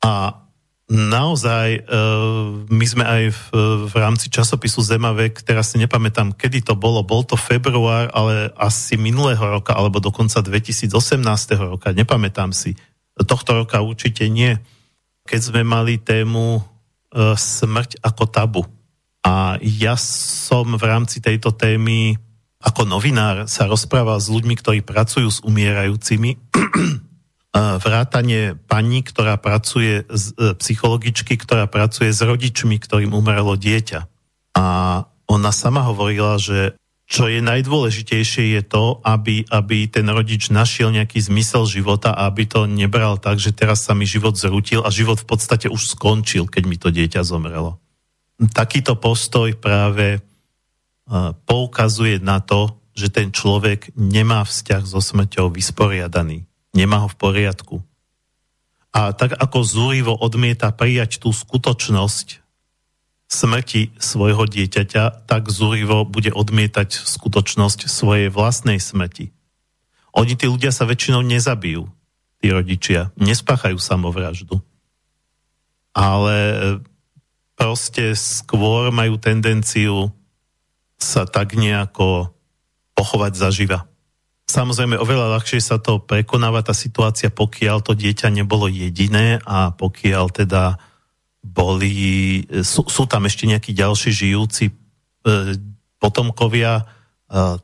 [0.05, 0.45] A
[0.87, 1.81] naozaj, e,
[2.69, 3.41] my sme aj v,
[3.89, 8.95] v rámci časopisu Zemavek, teraz si nepamätám, kedy to bolo, bol to február, ale asi
[8.95, 10.93] minulého roka, alebo dokonca 2018
[11.57, 12.77] roka, nepamätám si.
[13.17, 14.61] Tohto roka určite nie.
[15.27, 16.61] Keď sme mali tému e,
[17.35, 18.63] smrť ako tabu.
[19.27, 22.15] A ja som v rámci tejto témy
[22.63, 26.39] ako novinár sa rozprával s ľuďmi, ktorí pracujú s umierajúcimi.
[27.85, 33.99] Vrátanie pani, ktorá pracuje, e, psychologičky, ktorá pracuje s rodičmi, ktorým umrelo dieťa.
[34.57, 34.65] A
[35.27, 41.23] ona sama hovorila, že čo je najdôležitejšie je to, aby, aby ten rodič našiel nejaký
[41.23, 45.23] zmysel života a aby to nebral tak, že teraz sa mi život zrutil a život
[45.23, 47.79] v podstate už skončil, keď mi to dieťa zomrelo.
[48.51, 50.19] Takýto postoj práve
[51.47, 56.43] poukazuje na to, že ten človek nemá vzťah so smrťou vysporiadaný.
[56.75, 57.79] Nemá ho v poriadku.
[58.91, 62.46] A tak ako zúrivo odmieta prijať tú skutočnosť
[63.27, 69.35] smrti svojho dieťaťa, tak zúrivo bude odmietať skutočnosť svojej vlastnej smrti.
[70.15, 71.91] Oni, tí ľudia sa väčšinou nezabijú,
[72.39, 74.63] tí rodičia, nespáchajú samovraždu.
[75.91, 76.37] Ale
[77.59, 80.09] proste skôr majú tendenciu
[80.97, 82.33] sa tak nejako
[82.97, 83.85] pochovať zaživa.
[84.47, 90.25] Samozrejme, oveľa ľahšie sa to prekonáva tá situácia, pokiaľ to dieťa nebolo jediné a pokiaľ
[90.31, 90.79] teda
[91.47, 94.73] boli, sú, sú tam ešte nejakí ďalší žijúci e,
[95.97, 96.83] potomkovia, e,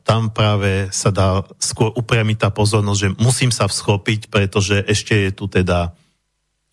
[0.08, 5.32] tam práve sa dá skôr upriamiť tá pozornosť, že musím sa vschopiť, pretože ešte je
[5.36, 5.92] tu teda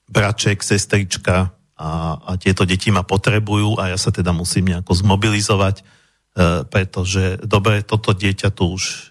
[0.06, 6.00] braček, sestrička a, a tieto deti ma potrebujú a ja sa teda musím nejako zmobilizovať
[6.30, 9.10] E, pretože dobre, toto dieťa tu už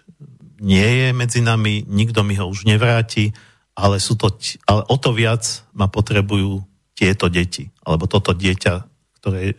[0.60, 3.36] nie je medzi nami, nikto mi ho už nevráti,
[3.76, 4.32] ale, sú to,
[4.64, 6.64] ale o to viac ma potrebujú
[7.00, 8.74] tieto deti, alebo toto dieťa,
[9.16, 9.56] ktoré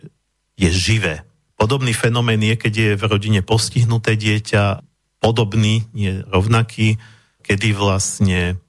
[0.54, 1.26] je živé.
[1.58, 4.78] Podobný fenomén je, keď je v rodine postihnuté dieťa,
[5.18, 7.02] podobný, nie rovnaký,
[7.42, 8.62] kedy vlastne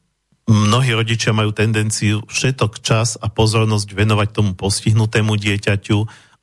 [0.50, 5.98] mnohí rodičia majú tendenciu všetok čas a pozornosť venovať tomu postihnutému dieťaťu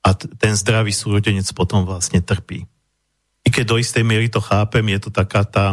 [0.07, 2.65] a ten zdravý súrodenec potom vlastne trpí.
[3.43, 5.67] I keď do istej miery to chápem, je to taká tá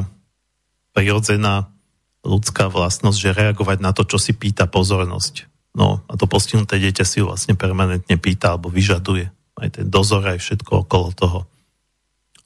[0.91, 1.69] prirodzená
[2.25, 5.56] ľudská vlastnosť, že reagovať na to, čo si pýta pozornosť.
[5.77, 9.29] No a to postihnuté dieťa si ju vlastne permanentne pýta alebo vyžaduje.
[9.61, 11.39] Aj ten dozor, aj všetko okolo toho.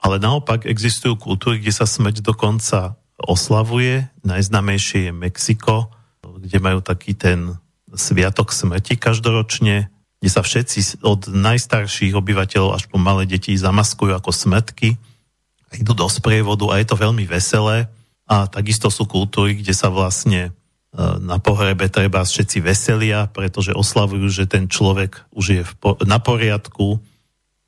[0.04, 4.12] Ale naopak existujú kultúry, kde sa smrť dokonca oslavuje.
[4.28, 7.56] Najznamejšie je Mexiko, kde majú taký ten
[7.94, 9.88] sviatok smrti každoročne,
[10.20, 15.00] kde sa všetci od najstarších obyvateľov až po malé deti zamaskujú ako smetky
[15.72, 17.88] a idú do sprievodu a je to veľmi veselé.
[18.28, 20.56] A takisto sú kultúry, kde sa vlastne
[21.00, 25.62] na pohrebe treba všetci veselia, pretože oslavujú, že ten človek už je
[26.04, 27.00] na poriadku,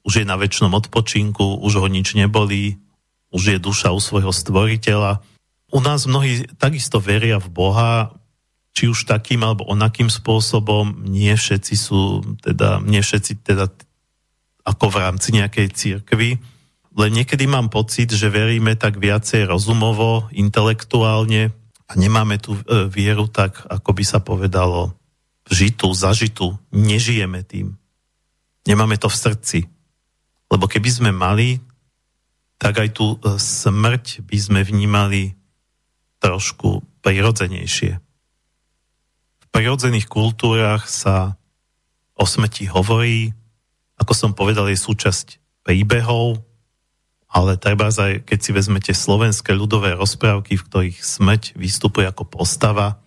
[0.04, 2.84] už je na väčšnom odpočinku, už ho nič nebolí,
[3.32, 5.24] už je duša u svojho stvoriteľa.
[5.72, 7.92] U nás mnohí takisto veria v Boha,
[8.76, 13.72] či už takým alebo onakým spôsobom, nie všetci sú, teda, nie všetci teda
[14.68, 16.44] ako v rámci nejakej církvy,
[16.94, 21.56] len niekedy mám pocit, že veríme tak viacej rozumovo, intelektuálne
[21.94, 24.98] a nemáme tú e, vieru tak, ako by sa povedalo,
[25.46, 26.58] žitú, zažitú.
[26.74, 27.78] Nežijeme tým.
[28.66, 29.60] Nemáme to v srdci.
[30.50, 31.62] Lebo keby sme mali,
[32.58, 35.38] tak aj tú e, smrť by sme vnímali
[36.18, 38.02] trošku prirodzenejšie
[39.54, 41.38] prirodzených kultúrach sa
[42.18, 43.30] o smrti hovorí,
[44.02, 46.42] ako som povedal, je súčasť príbehov,
[47.34, 53.02] ale treba aj, keď si vezmete slovenské ľudové rozprávky, v ktorých smrť vystupuje ako postava,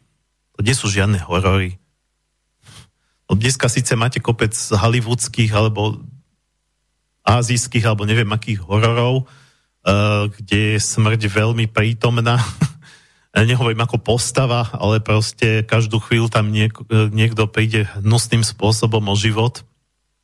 [0.59, 1.79] to nie sú žiadne horory.
[3.31, 6.03] No dneska síce máte kopec hollywoodských alebo
[7.23, 12.43] azijských alebo neviem akých hororov, uh, kde je smrť veľmi prítomná
[13.45, 19.61] nehovorím ako postava, ale proste každú chvíľu tam niek- niekto príde hnusným spôsobom o život.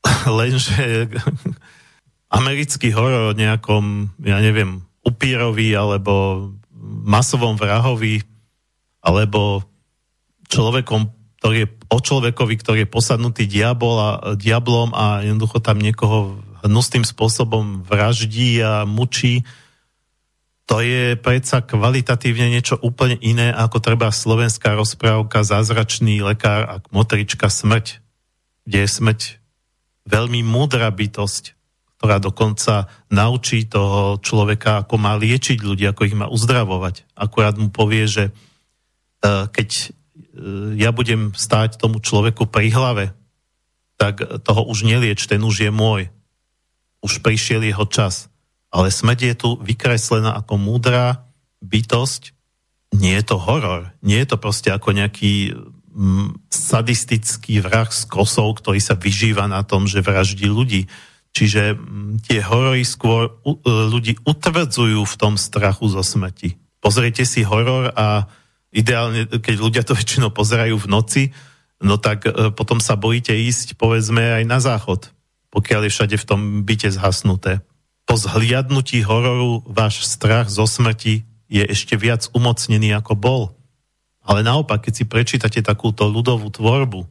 [0.25, 1.13] Lenže
[2.33, 6.49] americký horor o nejakom, ja neviem, upírovi alebo
[7.05, 8.25] masovom vrahovi
[9.05, 9.61] alebo
[10.49, 11.13] človekom,
[11.43, 17.03] ktorý je, o človekovi, ktorý je posadnutý diabol a, diablom a jednoducho tam niekoho hnustým
[17.03, 19.43] spôsobom vraždí a mučí,
[20.63, 27.51] to je predsa kvalitatívne niečo úplne iné, ako treba slovenská rozprávka Zázračný lekár a motrička
[27.51, 27.99] smrť,
[28.65, 29.21] kde je smrť
[30.07, 31.59] veľmi múdra bytosť,
[32.03, 37.07] ktorá dokonca naučí toho človeka, ako má liečiť ľudí, ako ich má uzdravovať.
[37.15, 38.33] Akurát mu povie, že e,
[39.47, 39.87] keď e,
[40.83, 43.15] ja budem stáť tomu človeku pri hlave,
[44.03, 46.11] tak toho už nelieč, ten už je môj.
[47.07, 48.27] Už prišiel jeho čas.
[48.75, 51.31] Ale smrť je tu vykreslená ako múdra
[51.63, 52.35] bytosť.
[52.99, 53.95] Nie je to horor.
[54.03, 55.55] Nie je to proste ako nejaký
[56.51, 60.91] sadistický vrah s kosou, ktorý sa vyžíva na tom, že vraždí ľudí.
[61.33, 63.33] Čiže mm, tie horory skôr e,
[63.65, 66.61] ľudí utvrdzujú v tom strachu zo smrti.
[66.85, 68.29] Pozrite si horor a
[68.69, 71.23] ideálne, keď ľudia to väčšinou pozerajú v noci,
[71.81, 75.09] no tak e, potom sa bojíte ísť, povedzme, aj na záchod,
[75.49, 77.65] pokiaľ je všade v tom byte zhasnuté.
[78.05, 83.43] Po zhliadnutí hororu váš strach zo smrti je ešte viac umocnený ako bol.
[84.23, 87.09] Ale naopak, keď si prečítate takúto ľudovú tvorbu,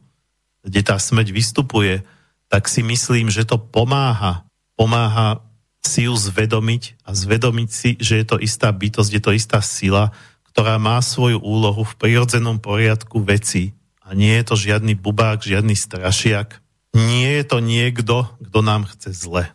[0.62, 2.06] kde tá smrť vystupuje,
[2.52, 4.44] tak si myslím, že to pomáha.
[4.76, 5.40] Pomáha
[5.80, 10.12] si ju zvedomiť a zvedomiť si, že je to istá bytosť, je to istá sila,
[10.52, 13.72] ktorá má svoju úlohu v prirodzenom poriadku veci.
[14.04, 16.60] A nie je to žiadny bubák, žiadny strašiak.
[16.92, 19.48] Nie je to niekto, kto nám chce zle.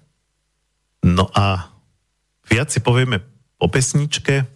[1.06, 1.70] No a
[2.50, 3.22] viac si povieme
[3.62, 4.50] po pesničke.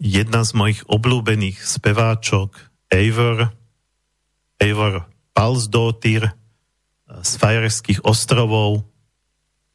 [0.00, 2.56] Jedna z mojich obľúbených speváčok,
[2.88, 3.52] Eivor,
[4.56, 6.39] Eivor Palsdótyr,
[7.22, 8.86] z Fajerských ostrovov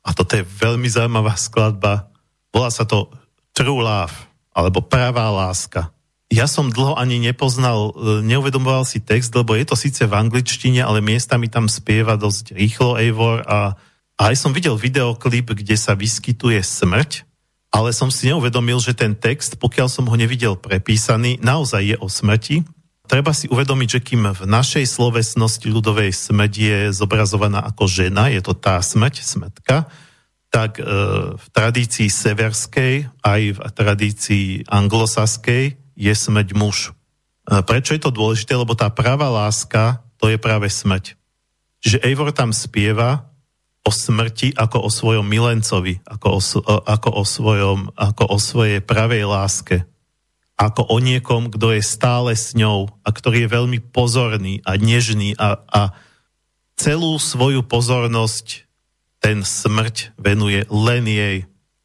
[0.05, 2.13] a toto je veľmi zaujímavá skladba.
[2.53, 3.09] Volá sa to
[3.57, 4.13] True Love,
[4.53, 5.89] alebo Pravá láska.
[6.29, 10.81] Ja som dlho ani nepoznal, e, neuvedomoval si text, lebo je to síce v angličtine,
[10.81, 13.77] ale miestami tam spieva dosť rýchlo Eivor a,
[14.17, 17.25] a aj som videl videoklip, kde sa vyskytuje smrť,
[17.69, 22.07] ale som si neuvedomil, že ten text, pokiaľ som ho nevidel prepísaný, naozaj je o
[22.09, 22.65] smrti
[23.05, 28.41] Treba si uvedomiť, že kým v našej slovesnosti ľudovej smrť je zobrazovaná ako žena, je
[28.41, 29.85] to tá smrť, smetka,
[30.49, 30.83] tak e,
[31.37, 36.91] v tradícii severskej aj v tradícii anglosaskej je smrť muž.
[37.45, 38.57] E, prečo je to dôležité?
[38.57, 41.13] Lebo tá práva láska, to je práve smrť.
[41.85, 43.29] Čiže Eivor tam spieva
[43.85, 46.39] o smrti ako o svojom milencovi, ako o,
[46.81, 49.85] ako o, svojom, ako o svojej pravej láske
[50.55, 55.35] ako o niekom, kto je stále s ňou a ktorý je veľmi pozorný a nežný
[55.35, 55.81] a, a
[56.79, 58.63] celú svoju pozornosť
[59.19, 61.37] ten smrť venuje len jej.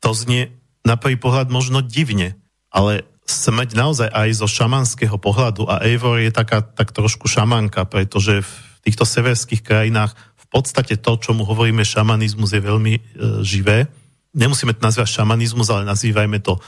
[0.06, 0.54] To znie
[0.86, 2.38] na prvý pohľad možno divne,
[2.70, 8.42] ale smrť naozaj aj zo šamanského pohľadu a Eivor je taká tak trošku šamanka, pretože
[8.42, 8.52] v
[8.82, 13.00] týchto severských krajinách v podstate to, čo mu hovoríme šamanizmus je veľmi e,
[13.46, 13.86] živé.
[14.34, 16.58] Nemusíme to nazvať šamanizmus, ale nazývajme to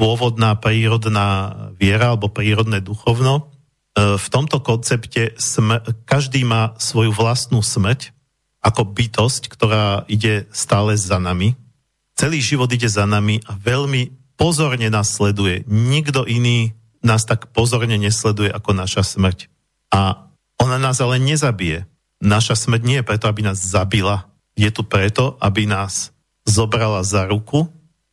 [0.00, 3.52] pôvodná prírodná viera alebo prírodné duchovno.
[3.92, 8.16] E, v tomto koncepte sm- každý má svoju vlastnú smrť
[8.64, 11.52] ako bytosť, ktorá ide stále za nami.
[12.16, 15.68] Celý život ide za nami a veľmi pozorne nás sleduje.
[15.68, 16.72] Nikto iný
[17.04, 19.52] nás tak pozorne nesleduje ako naša smrť.
[19.92, 21.84] A ona nás ale nezabije.
[22.20, 24.28] Naša smrť nie je preto, aby nás zabila.
[24.56, 26.12] Je tu preto, aby nás
[26.44, 27.68] zobrala za ruku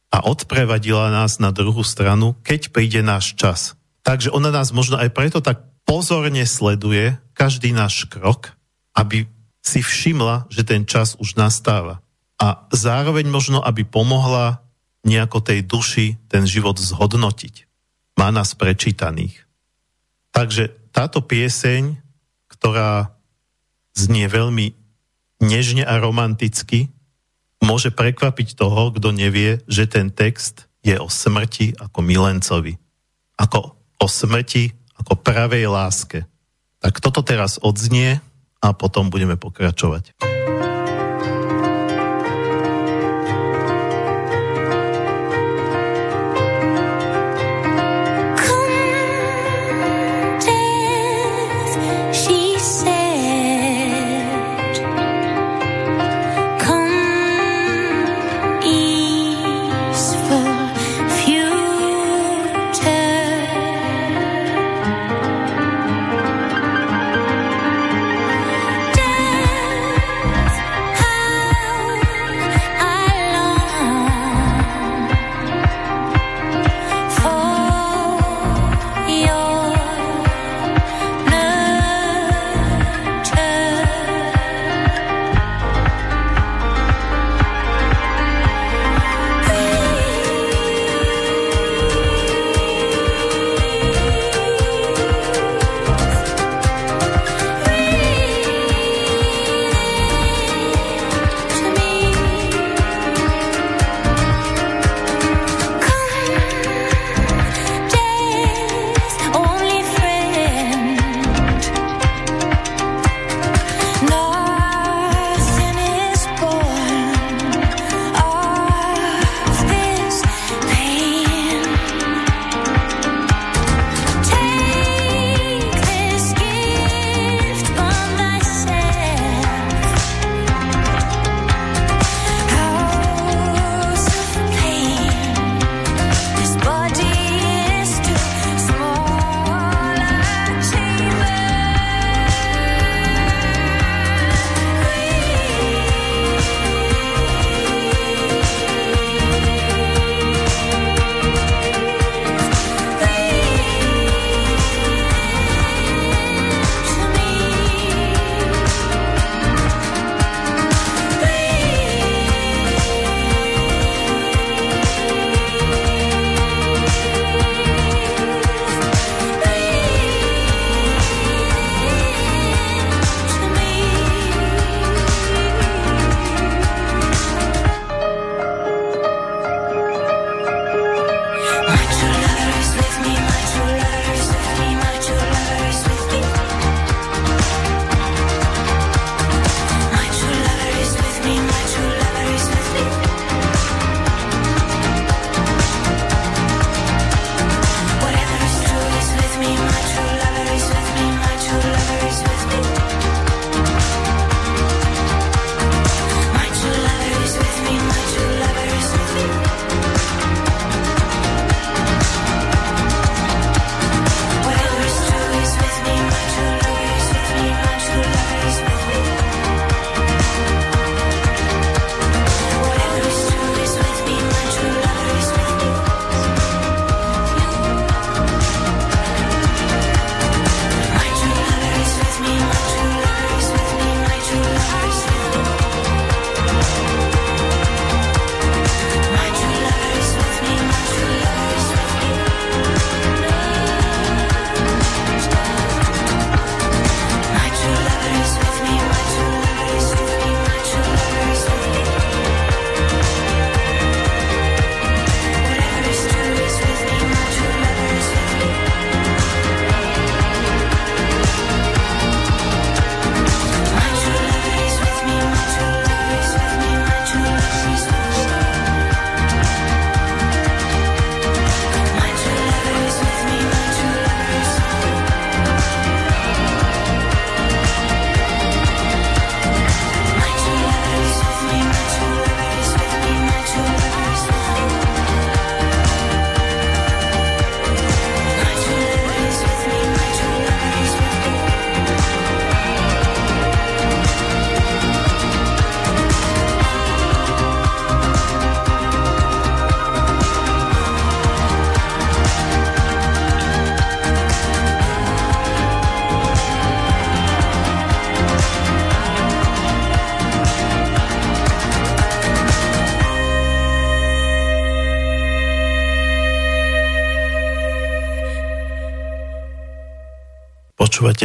[0.07, 3.75] a odprevadila nás na druhú stranu, keď príde náš čas.
[4.07, 8.55] Takže ona nás možno aj preto tak pozorne sleduje každý náš krok,
[8.95, 9.27] aby
[9.59, 11.99] si všimla, že ten čas už nastáva.
[12.39, 14.63] A zároveň možno, aby pomohla
[15.03, 17.67] nejako tej duši ten život zhodnotiť.
[18.15, 19.43] Má nás prečítaných.
[20.31, 21.99] Takže táto pieseň,
[22.51, 23.15] ktorá
[23.97, 24.73] znie veľmi
[25.41, 26.89] nežne a romanticky,
[27.63, 32.77] môže prekvapiť toho, kto nevie, že ten text je o smrti ako milencovi.
[33.37, 36.25] Ako o smrti, ako pravej láske.
[36.77, 38.21] Tak toto teraz odznie
[38.61, 40.36] a potom budeme pokračovať.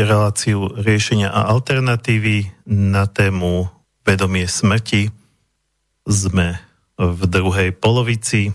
[0.02, 3.70] Počúvate reláciu riešenia a alternatívy na tému
[4.02, 5.14] vedomie smrti.
[6.02, 6.58] Sme
[6.98, 8.50] v druhej polovici.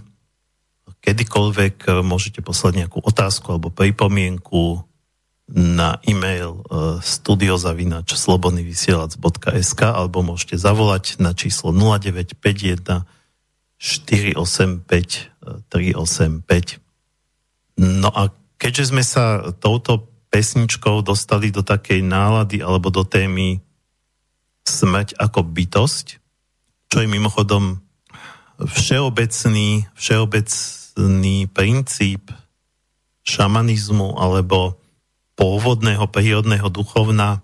[1.00, 4.84] Kedykoľvek môžete poslať nejakú otázku alebo pripomienku
[5.56, 13.08] na e-mail e, studiozavinač slobodnyvysielac.sk alebo môžete zavolať na číslo 0951
[13.80, 14.84] 485
[15.72, 16.84] 385.
[17.80, 23.63] No a keďže sme sa touto pesničkou dostali do takej nálady alebo do témy
[24.67, 26.05] smrť ako bytosť,
[26.91, 27.80] čo je mimochodom
[28.59, 32.32] všeobecný, všeobecný princíp
[33.23, 34.80] šamanizmu alebo
[35.38, 37.43] pôvodného prírodného duchovna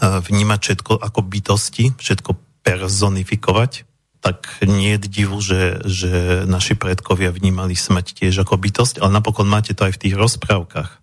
[0.00, 2.30] vnímať všetko ako bytosti, všetko
[2.62, 3.86] personifikovať
[4.26, 9.46] tak nie je divu, že, že naši predkovia vnímali smrť tiež ako bytosť, ale napokon
[9.46, 10.98] máte to aj v tých rozprávkach.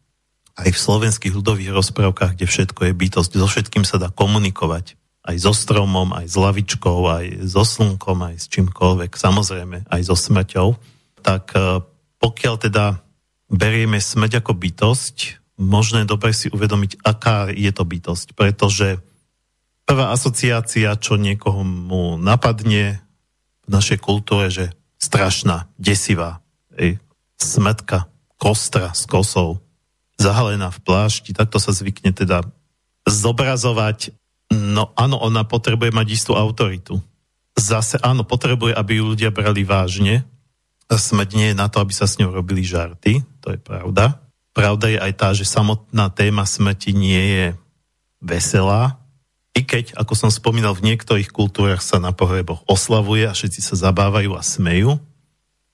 [0.54, 4.94] Aj v slovenských ľudových rozprávkach, kde všetko je bytosť, so všetkým sa dá komunikovať.
[5.24, 10.14] Aj so stromom, aj s lavičkou, aj so slnkom, aj s čímkoľvek, samozrejme, aj so
[10.14, 10.78] smrťou.
[11.24, 11.82] Tak e,
[12.22, 13.02] pokiaľ teda
[13.50, 15.18] berieme smrť ako bytosť,
[15.58, 19.00] možno je dobre si uvedomiť, aká je to bytosť, pretože
[19.88, 23.04] prvá asociácia, čo niekoho mu napadne,
[23.64, 26.44] v našej kultúre, že strašná, desivá,
[26.76, 27.00] ej,
[27.40, 29.64] smetka, kostra s kosou,
[30.20, 32.46] zahalená v plášti, takto sa zvykne teda
[33.08, 34.14] zobrazovať.
[34.54, 37.02] No áno, ona potrebuje mať istú autoritu.
[37.54, 40.26] Zase áno, potrebuje, aby ju ľudia brali vážne.
[40.90, 44.22] Smeť nie je na to, aby sa s ňou robili žarty, to je pravda.
[44.54, 47.46] Pravda je aj tá, že samotná téma smrti nie je
[48.22, 49.02] veselá,
[49.54, 53.78] i keď, ako som spomínal, v niektorých kultúrach sa na pohreboch oslavuje a všetci sa
[53.78, 54.98] zabávajú a smejú,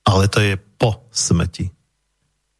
[0.03, 1.71] ale to je po smrti.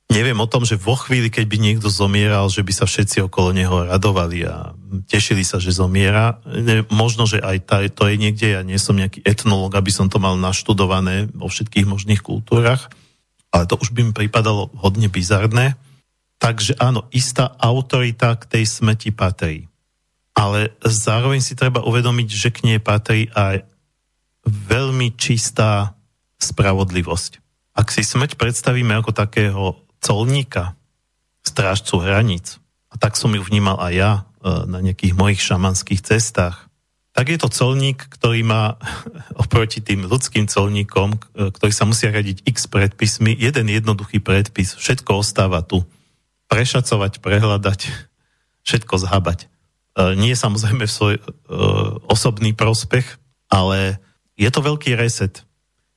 [0.10, 3.54] Neviem o tom, že vo chvíli, keď by niekto zomieral, že by sa všetci okolo
[3.54, 4.74] neho radovali a
[5.06, 6.42] tešili sa, že zomiera.
[6.90, 10.18] Možno, že aj tá, to je niekde, ja nie som nejaký etnolog, aby som to
[10.18, 12.90] mal naštudované vo všetkých možných kultúrach,
[13.54, 15.78] ale to už by mi pripadalo hodne bizarné.
[16.42, 19.70] Takže áno, istá autorita k tej smrti patrí
[20.40, 23.68] ale zároveň si treba uvedomiť, že k nej patrí aj
[24.48, 26.00] veľmi čistá
[26.40, 27.44] spravodlivosť.
[27.76, 30.76] Ak si smrť predstavíme ako takého colníka,
[31.44, 34.22] strážcu hraníc, a tak som ju vnímal aj ja e,
[34.66, 36.66] na nejakých mojich šamanských cestách,
[37.14, 38.80] tak je to colník, ktorý má
[39.44, 45.22] oproti tým ľudským colníkom, e, ktorí sa musia radiť x predpismi, jeden jednoduchý predpis, všetko
[45.22, 45.86] ostáva tu.
[46.50, 47.80] Prešacovať, prehľadať,
[48.68, 49.46] všetko zhabať.
[49.46, 49.48] E,
[50.18, 51.16] nie samozrejme v svoj
[52.10, 53.06] osobný prospech,
[53.50, 53.98] ale
[54.38, 55.44] je to veľký reset.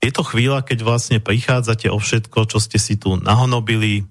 [0.02, 4.02] Je to chvíľa, keď vlastne prichádzate o všetko, čo ste si tu nahonobili,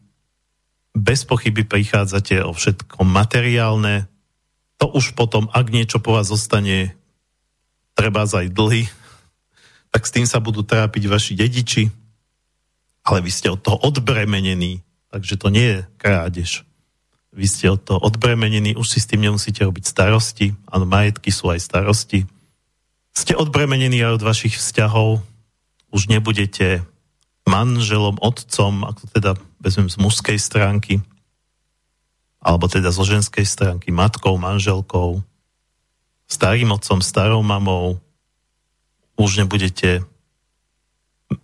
[0.96, 4.08] bez pochyby prichádzate o všetko materiálne,
[4.80, 6.96] to už potom, ak niečo po vás zostane,
[7.94, 8.88] treba aj dlhy,
[9.92, 11.92] tak s tým sa budú trápiť vaši dediči,
[13.04, 14.80] ale vy ste od toho odbremenení,
[15.12, 16.64] takže to nie je krádež.
[17.32, 21.52] Vy ste od toho odbremenení, už si s tým nemusíte robiť starosti, áno, majetky sú
[21.52, 22.28] aj starosti.
[23.12, 25.24] Ste odbremenení aj od vašich vzťahov,
[25.92, 26.88] už nebudete
[27.46, 31.04] manželom, otcom, ako teda vezmem z mužskej stránky,
[32.42, 35.22] alebo teda zo ženskej stránky, matkou, manželkou,
[36.26, 38.00] starým otcom, starou mamou,
[39.20, 40.02] už nebudete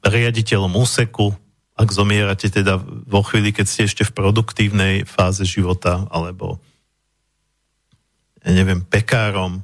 [0.01, 1.35] riaditeľom úseku,
[1.77, 6.57] ak zomierate teda vo chvíli, keď ste ešte v produktívnej fáze života, alebo
[8.41, 9.61] ja neviem, pekárom,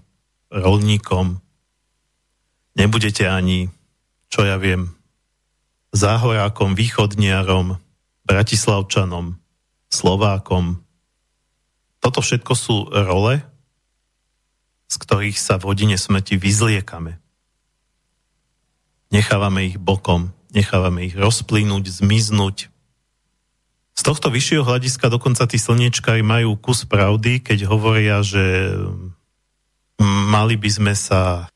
[0.54, 1.42] rolníkom,
[2.78, 3.72] nebudete ani,
[4.34, 4.90] čo ja viem,
[5.94, 7.78] záhorákom, východniarom,
[8.26, 9.38] bratislavčanom,
[9.94, 10.82] Slovákom.
[12.02, 13.46] Toto všetko sú role,
[14.90, 17.22] z ktorých sa v hodine smrti vyzliekame.
[19.14, 22.70] Nechávame ich bokom nechávame ich rozplynúť, zmiznúť.
[23.94, 28.74] Z tohto vyššieho hľadiska dokonca tí slniečkári majú kus pravdy, keď hovoria, že
[30.02, 31.50] mali by sme sa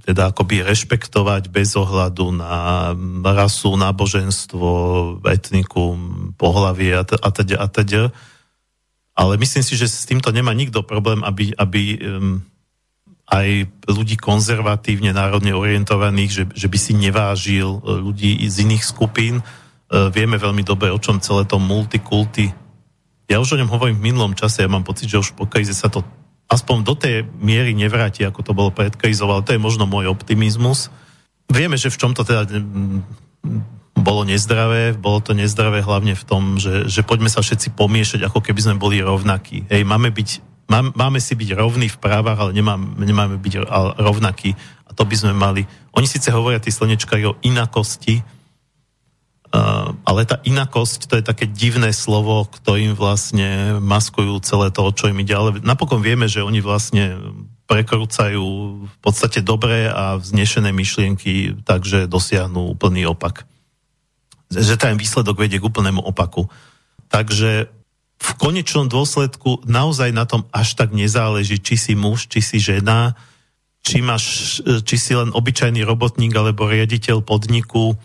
[0.00, 2.92] teda akoby rešpektovať bez ohľadu na
[3.22, 4.68] rasu, náboženstvo,
[5.28, 5.96] etniku,
[6.40, 8.02] pohlavie a teda a teda.
[9.12, 12.00] Ale myslím si, že s týmto nemá nikto problém, aby, aby
[13.30, 19.38] aj ľudí konzervatívne, národne orientovaných, že, že by si nevážil e, ľudí z iných skupín.
[19.38, 19.42] E,
[20.10, 22.50] vieme veľmi dobre, o čom celé to multikulty.
[23.30, 25.86] Ja už o ňom hovorím v minulom čase, ja mám pocit, že už po sa
[25.86, 26.02] to
[26.50, 30.10] aspoň do tej miery nevráti, ako to bolo pred krízou, ale to je možno môj
[30.10, 30.90] optimizmus.
[31.46, 32.46] Vieme, že v čom to teda
[34.00, 34.96] bolo nezdravé.
[34.96, 38.82] Bolo to nezdravé hlavne v tom, že, že poďme sa všetci pomiešať, ako keby sme
[38.82, 39.70] boli rovnakí.
[39.70, 40.28] Hej, máme, byť,
[40.72, 43.54] mám, máme si byť rovní v právach, ale nemám, nemáme byť
[44.00, 44.56] rovnakí.
[44.88, 45.62] A to by sme mali.
[45.94, 48.24] Oni síce hovoria, tí slnečkári, o inakosti,
[50.06, 55.18] ale tá inakosť, to je také divné slovo, ktorým vlastne maskujú celé to, čo im
[55.18, 55.34] ide.
[55.34, 57.18] Ale napokon vieme, že oni vlastne
[57.66, 58.46] prekrúcajú
[58.86, 63.46] v podstate dobré a vznešené myšlienky, takže dosiahnu úplný opak.
[64.50, 66.50] Že ten výsledok vedie k úplnému opaku.
[67.10, 67.70] Takže
[68.20, 73.18] v konečnom dôsledku naozaj na tom až tak nezáleží, či si muž, či si žena,
[73.80, 77.96] či, máš, či si len obyčajný robotník alebo riaditeľ podniku,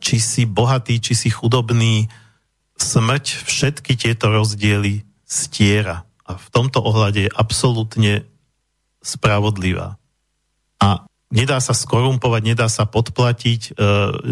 [0.00, 2.08] či si bohatý, či si chudobný,
[2.76, 6.08] smrť všetky tieto rozdiely stiera.
[6.24, 8.24] A v tomto ohľade je absolútne
[9.02, 9.98] spravodlivá.
[10.80, 13.60] A nedá sa skorumpovať, nedá sa podplatiť.
[13.60, 13.82] E,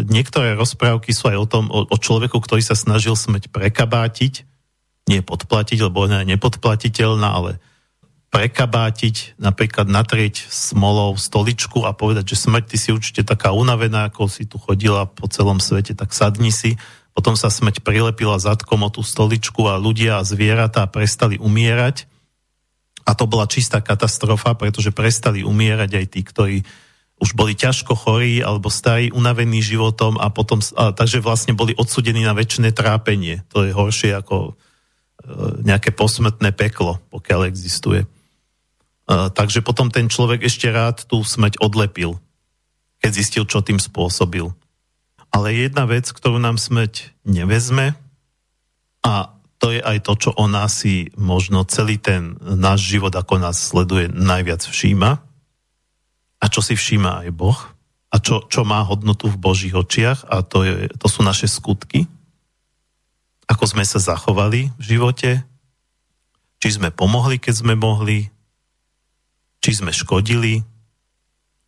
[0.09, 4.47] niektoré rozprávky sú aj o tom, o, o človeku, ktorý sa snažil smrť prekabátiť,
[5.09, 7.51] nie podplatiť, lebo ona je nepodplatiteľná, ale
[8.31, 14.31] prekabátiť, napríklad natrieť smolou stoličku a povedať, že smrť, ty si určite taká unavená, ako
[14.31, 16.79] si tu chodila po celom svete, tak sadni si.
[17.11, 22.07] Potom sa smrť prilepila zadkom o tú stoličku a ľudia a zvieratá prestali umierať.
[23.03, 26.57] A to bola čistá katastrofa, pretože prestali umierať aj tí, ktorí
[27.19, 32.23] už boli ťažko chorí alebo starí, unavení životom a potom, a, takže vlastne boli odsudení
[32.23, 33.43] na väčšie trápenie.
[33.51, 34.51] To je horšie ako e,
[35.67, 38.07] nejaké posmrtné peklo, pokiaľ existuje
[39.11, 42.15] takže potom ten človek ešte rád tú smrť odlepil,
[43.03, 44.47] keď zistil, čo tým spôsobil.
[45.31, 47.95] Ale jedna vec, ktorú nám smrť nevezme,
[49.01, 53.41] a to je aj to, čo o nás si možno celý ten náš život, ako
[53.41, 55.21] nás sleduje, najviac všíma.
[56.41, 57.59] A čo si všíma aj Boh.
[58.09, 60.25] A čo, čo má hodnotu v Božích očiach.
[60.25, 62.09] A to, je, to sú naše skutky.
[63.45, 65.45] Ako sme sa zachovali v živote.
[66.57, 68.33] Či sme pomohli, keď sme mohli
[69.61, 70.65] či sme škodili,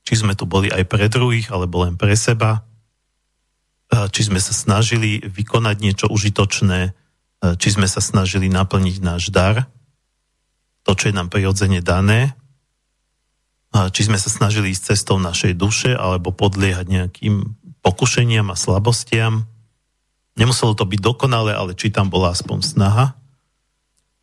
[0.04, 2.66] či sme tu boli aj pre druhých, alebo len pre seba,
[3.88, 6.92] či sme sa snažili vykonať niečo užitočné,
[7.62, 9.70] či sme sa snažili naplniť náš dar,
[10.84, 12.36] to, čo je nám prirodzene dané,
[13.72, 19.46] či sme sa snažili ísť cestou našej duše, alebo podliehať nejakým pokušeniam a slabostiam.
[20.34, 23.14] Nemuselo to byť dokonalé, ale či tam bola aspoň snaha.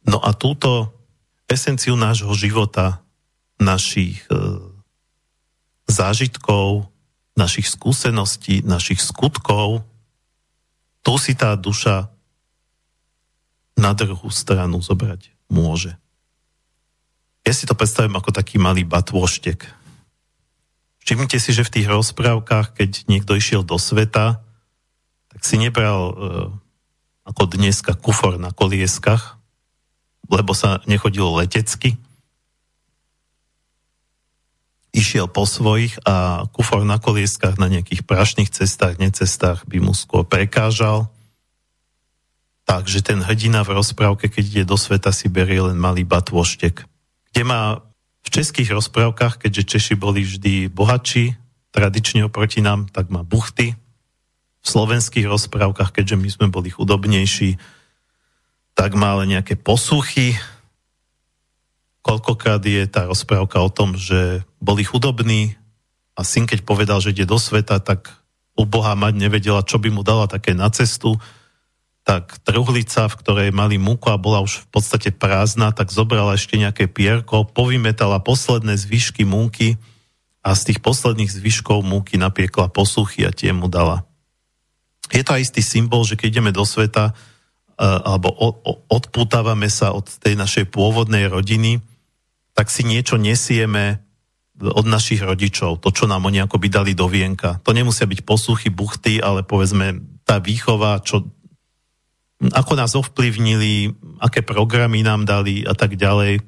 [0.05, 0.91] No a túto
[1.47, 3.05] esenciu nášho života
[3.61, 4.37] našich e,
[5.87, 6.89] zážitkov,
[7.37, 9.85] našich skúseností, našich skutkov,
[11.05, 12.09] tu si tá duša
[13.77, 15.97] na druhú stranu zobrať môže.
[17.45, 19.65] Ja si to predstavím ako taký malý batôštek.
[21.01, 24.45] Všimnite si, že v tých rozprávkach, keď niekto išiel do sveta,
[25.33, 26.15] tak si nebral e,
[27.25, 29.41] ako dneska kufor na kolieskach,
[30.29, 31.97] lebo sa nechodilo letecky,
[34.91, 40.27] išiel po svojich a kufor na kolieskach na nejakých prašných cestách, necestách by mu skôr
[40.27, 41.11] prekážal.
[42.67, 46.87] Takže ten hrdina v rozprávke, keď ide do sveta, si berie len malý batôštek.
[47.31, 47.83] Kde má
[48.23, 51.35] v českých rozprávkach, keďže Češi boli vždy bohatší,
[51.71, 53.75] tradične oproti nám, tak má buchty.
[54.61, 57.57] V slovenských rozprávkach, keďže my sme boli chudobnejší,
[58.75, 60.37] tak má ale nejaké posuchy,
[62.01, 65.57] koľkokrát je tá rozprávka o tom, že boli chudobní
[66.17, 68.13] a syn, keď povedal, že ide do sveta, tak
[68.57, 71.17] u Boha mať nevedela, čo by mu dala také na cestu,
[72.05, 76.57] tak truhlica, v ktorej mali múku a bola už v podstate prázdna, tak zobrala ešte
[76.57, 79.77] nejaké pierko, povymetala posledné zvyšky múky
[80.41, 84.09] a z tých posledných zvyškov múky napiekla posuchy a tie mu dala.
[85.13, 88.33] Je to aj istý symbol, že keď ideme do sveta, eh, alebo
[88.89, 91.85] odpútavame sa od tej našej pôvodnej rodiny,
[92.61, 94.05] tak si niečo nesieme
[94.61, 97.57] od našich rodičov, to, čo nám oni ako by dali do vienka.
[97.65, 101.25] To nemusia byť posluchy, buchty, ale povedzme tá výchova, čo,
[102.53, 106.45] ako nás ovplyvnili, aké programy nám dali a tak ďalej.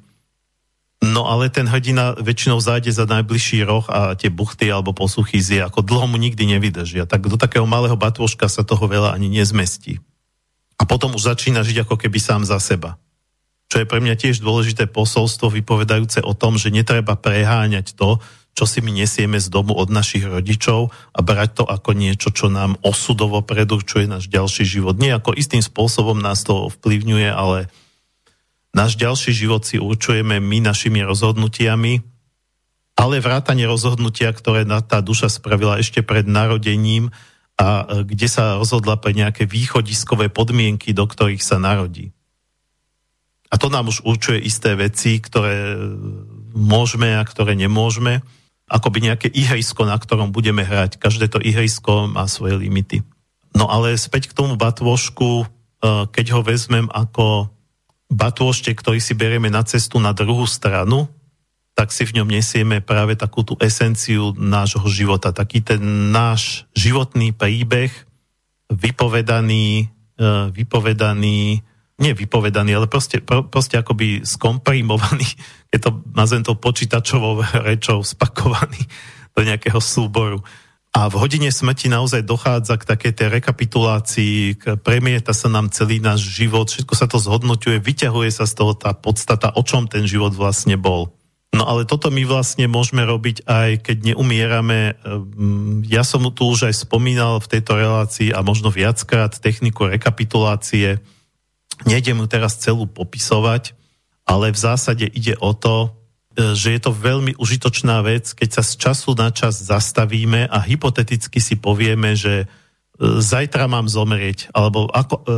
[1.01, 5.65] No ale ten hrdina väčšinou zájde za najbližší roh a tie buchty alebo posluchy zje,
[5.65, 7.09] ako dlho mu nikdy nevydržia.
[7.09, 9.97] Tak do takého malého batôžka sa toho veľa ani nezmestí.
[10.77, 13.01] A potom už začína žiť ako keby sám za seba
[13.71, 18.21] čo je pre mňa tiež dôležité posolstvo vypovedajúce o tom, že netreba preháňať to,
[18.53, 22.53] čo si my nesieme z domu od našich rodičov a brať to ako niečo, čo
[22.53, 25.01] nám osudovo predurčuje náš ďalší život.
[25.01, 27.73] Nie ako istým spôsobom nás to vplyvňuje, ale
[28.77, 32.05] náš ďalší život si určujeme my našimi rozhodnutiami,
[32.93, 37.09] ale vrátanie rozhodnutia, ktoré tá duša spravila ešte pred narodením
[37.57, 42.13] a kde sa rozhodla pre nejaké východiskové podmienky, do ktorých sa narodí.
[43.53, 45.77] A to nám už určuje isté veci, ktoré
[46.57, 48.25] môžeme a ktoré nemôžeme.
[48.65, 50.97] Akoby nejaké ihrisko, na ktorom budeme hrať.
[50.97, 53.05] Každé to ihrisko má svoje limity.
[53.53, 55.45] No ale späť k tomu batôžku, e,
[56.09, 57.53] keď ho vezmem ako
[58.09, 61.05] batôžte, ktorý si berieme na cestu na druhú stranu,
[61.77, 65.33] tak si v ňom nesieme práve takú tú esenciu nášho života.
[65.33, 67.93] Taký ten náš životný príbeh,
[68.73, 69.85] vypovedaný,
[70.17, 71.61] e, vypovedaný
[72.01, 75.27] nie vypovedaný, ale proste, proste akoby skomprimovaný,
[75.73, 78.81] je to, nazvem to počítačovou rečou, spakovaný
[79.33, 80.41] do nejakého súboru.
[80.93, 85.97] A v hodine smrti naozaj dochádza k takej tej rekapitulácii, k premieta sa nám celý
[85.97, 90.05] náš život, všetko sa to zhodnoťuje, vyťahuje sa z toho tá podstata, o čom ten
[90.05, 91.09] život vlastne bol.
[91.53, 94.97] No ale toto my vlastne môžeme robiť aj keď neumierame.
[95.05, 101.01] Ehm, ja som tu už aj spomínal v tejto relácii a možno viackrát techniku rekapitulácie,
[101.83, 103.73] Nejdem ju teraz celú popisovať,
[104.23, 105.89] ale v zásade ide o to,
[106.37, 110.57] e, že je to veľmi užitočná vec, keď sa z času na čas zastavíme a
[110.63, 112.47] hypoteticky si povieme, že e,
[113.19, 115.33] zajtra mám zomrieť, alebo ako, e,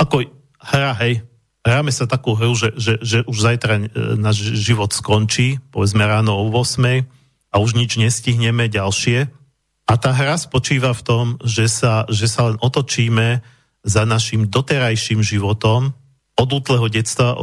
[0.00, 0.16] ako
[0.62, 1.26] hra, hej,
[1.66, 6.50] hráme sa takú hru, že, že, že už zajtra náš život skončí, povedzme ráno o
[6.50, 7.06] 8
[7.52, 9.30] a už nič nestihneme ďalšie.
[9.86, 13.44] A tá hra spočíva v tom, že sa, že sa len otočíme
[13.82, 15.94] za našim doterajším životom
[16.38, 17.36] od útleho detstva,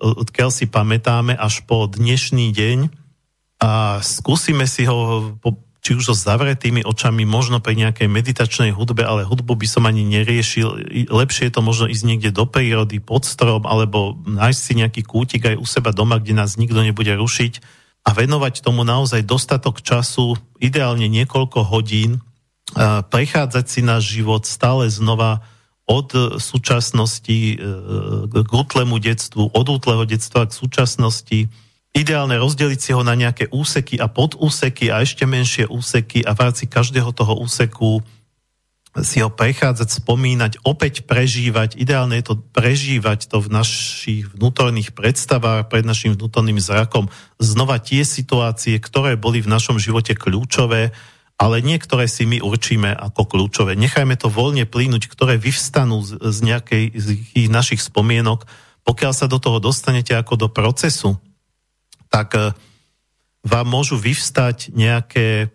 [0.00, 2.78] odkiaľ si pamätáme, až po dnešný deň.
[3.60, 5.36] A skúsime si ho
[5.80, 10.04] či už so zavretými očami, možno pri nejakej meditačnej hudbe, ale hudbu by som ani
[10.04, 10.92] neriešil.
[11.08, 15.48] Lepšie je to možno ísť niekde do prírody, pod strom, alebo nájsť si nejaký kútik
[15.48, 17.80] aj u seba doma, kde nás nikto nebude rušiť.
[18.04, 22.20] A venovať tomu naozaj dostatok času, ideálne niekoľko hodín,
[23.12, 25.44] prechádzať si náš život stále znova
[25.90, 27.56] od súčasnosti e,
[28.30, 31.50] k útlemu detstvu, od útleho detstva k súčasnosti.
[31.90, 36.46] Ideálne rozdeliť si ho na nejaké úseky a podúseky a ešte menšie úseky a v
[36.46, 37.98] rámci každého toho úseku
[38.98, 41.78] si ho prechádzať, spomínať, opäť prežívať.
[41.78, 47.06] Ideálne je to prežívať to v našich vnútorných predstavách, pred našim vnútorným zrakom.
[47.38, 50.90] Znova tie situácie, ktoré boli v našom živote kľúčové,
[51.40, 53.72] ale niektoré si my určíme ako kľúčové.
[53.72, 58.44] Nechajme to voľne plínuť, ktoré vyvstanú z, z nejakej z ich našich spomienok.
[58.84, 61.16] Pokiaľ sa do toho dostanete ako do procesu,
[62.12, 62.52] tak e,
[63.40, 65.46] vám môžu vyvstať nejaké e,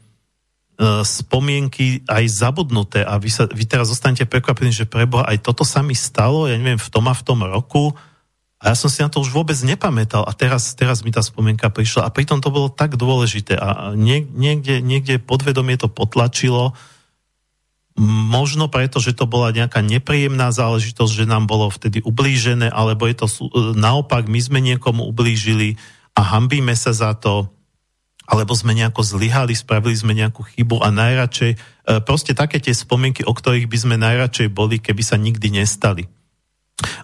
[1.06, 5.86] spomienky aj zabudnuté a vy, sa, vy teraz zostanete prekvapení, že preboha, aj toto sa
[5.86, 7.94] mi stalo, ja neviem, v tom a v tom roku,
[8.66, 11.70] a ja som si na to už vôbec nepamätal a teraz, teraz mi tá spomienka
[11.70, 16.74] prišla a pritom to bolo tak dôležité a nie, niekde, niekde podvedomie to potlačilo,
[18.02, 23.16] možno preto, že to bola nejaká nepríjemná záležitosť, že nám bolo vtedy ublížené, alebo je
[23.22, 23.28] to
[23.78, 25.78] naopak, my sme niekomu ublížili
[26.18, 27.48] a hambíme sa za to,
[28.26, 31.58] alebo sme nejako zlyhali, spravili sme nejakú chybu a najradšej, e,
[32.02, 36.10] proste také tie spomienky, o ktorých by sme najradšej boli, keby sa nikdy nestali.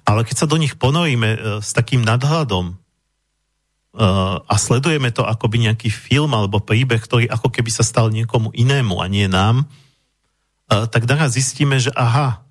[0.04, 2.76] Ale keď sa do nich ponoríme e, s takým nadhľadom e,
[4.44, 8.52] a sledujeme to ako by nejaký film alebo príbeh, ktorý ako keby sa stal niekomu
[8.52, 9.66] inému a nie nám, e,
[10.92, 12.44] tak naraz zistíme, že aha,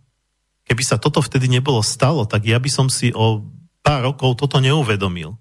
[0.64, 3.45] keby sa toto vtedy nebolo stalo, tak ja by som si o
[3.85, 5.37] pár rokov toto neuvedomil.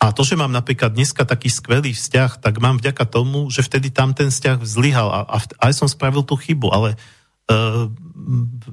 [0.00, 3.92] A to, že mám napríklad dneska taký skvelý vzťah, tak mám vďaka tomu, že vtedy
[3.92, 5.36] tam ten vzťah vzlyhal a, a
[5.68, 7.19] aj som spravil tú chybu, ale uh,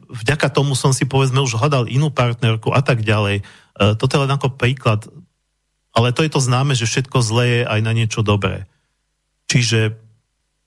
[0.08, 3.42] vďaka tomu som si povedzme už hľadal inú partnerku a tak ďalej.
[3.42, 3.44] E,
[3.98, 5.08] toto je len ako príklad.
[5.96, 8.70] Ale to je to známe, že všetko zlé je aj na niečo dobré.
[9.50, 9.98] Čiže,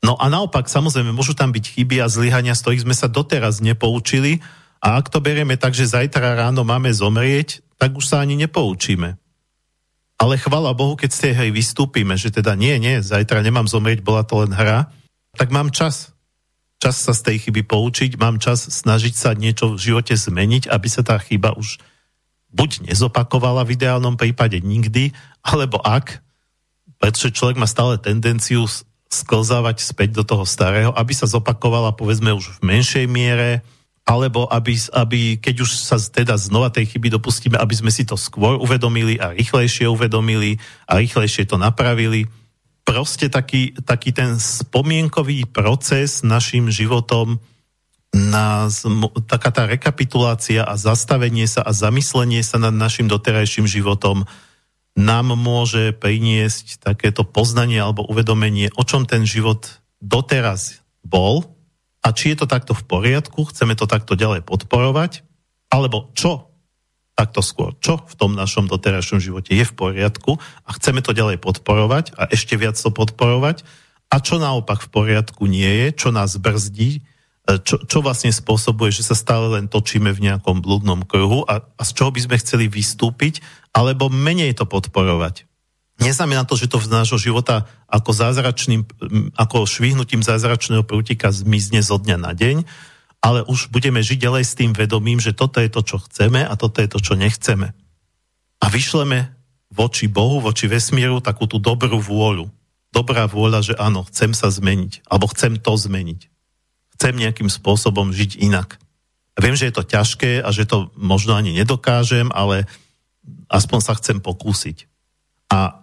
[0.03, 3.63] no a naopak, samozrejme, môžu tam byť chyby a zlyhania, z ktorých sme sa doteraz
[3.63, 4.43] nepoučili
[4.81, 9.21] a ak to berieme tak, že zajtra ráno máme zomrieť, tak už sa ani nepoučíme.
[10.21, 14.05] Ale chvala Bohu, keď z tej hry vystúpime, že teda nie, nie, zajtra nemám zomrieť,
[14.05, 14.93] bola to len hra,
[15.37, 16.13] tak mám čas
[16.81, 20.89] čas sa z tej chyby poučiť, mám čas snažiť sa niečo v živote zmeniť, aby
[20.89, 21.77] sa tá chyba už
[22.51, 25.15] buď nezopakovala v ideálnom prípade nikdy,
[25.45, 26.19] alebo ak,
[26.99, 28.65] pretože človek má stále tendenciu
[29.11, 33.61] sklzávať späť do toho starého, aby sa zopakovala povedzme už v menšej miere,
[34.09, 38.19] alebo aby, aby keď už sa teda znova tej chyby dopustíme, aby sme si to
[38.19, 40.59] skôr uvedomili a rýchlejšie uvedomili
[40.89, 42.27] a rýchlejšie to napravili
[42.91, 47.39] proste taký, taký ten spomienkový proces našim životom,
[48.11, 48.83] nás,
[49.31, 54.27] taká tá rekapitulácia a zastavenie sa a zamyslenie sa nad našim doterajším životom
[54.99, 61.47] nám môže priniesť takéto poznanie alebo uvedomenie, o čom ten život doteraz bol
[62.03, 65.23] A či je to takto v poriadku, chceme to takto ďalej podporovať,
[65.71, 66.50] alebo čo
[67.21, 71.37] takto skôr, čo v tom našom doterajšom živote je v poriadku a chceme to ďalej
[71.37, 73.61] podporovať a ešte viac to podporovať
[74.09, 77.01] a čo naopak v poriadku nie je, čo nás brzdí, e,
[77.61, 81.83] čo, čo vlastne spôsobuje, že sa stále len točíme v nejakom blúdnom kruhu a, a
[81.85, 83.45] z čoho by sme chceli vystúpiť,
[83.77, 85.45] alebo menej to podporovať.
[86.01, 88.89] Neznamená to, že to v nášho života ako zázračným,
[89.37, 92.65] ako švihnutím zázračného prútika zmizne zo dňa na deň,
[93.21, 96.55] ale už budeme žiť ďalej s tým vedomím, že toto je to, čo chceme a
[96.57, 97.73] toto je to, čo nechceme.
[98.61, 99.37] A vyšleme
[99.73, 102.49] voči Bohu, voči vesmíru takú tú dobrú vôľu.
[102.91, 106.27] Dobrá vôľa, že áno, chcem sa zmeniť, alebo chcem to zmeniť.
[106.99, 108.77] Chcem nejakým spôsobom žiť inak.
[109.39, 112.67] Viem, že je to ťažké a že to možno ani nedokážem, ale
[113.49, 114.91] aspoň sa chcem pokúsiť.
[115.49, 115.80] A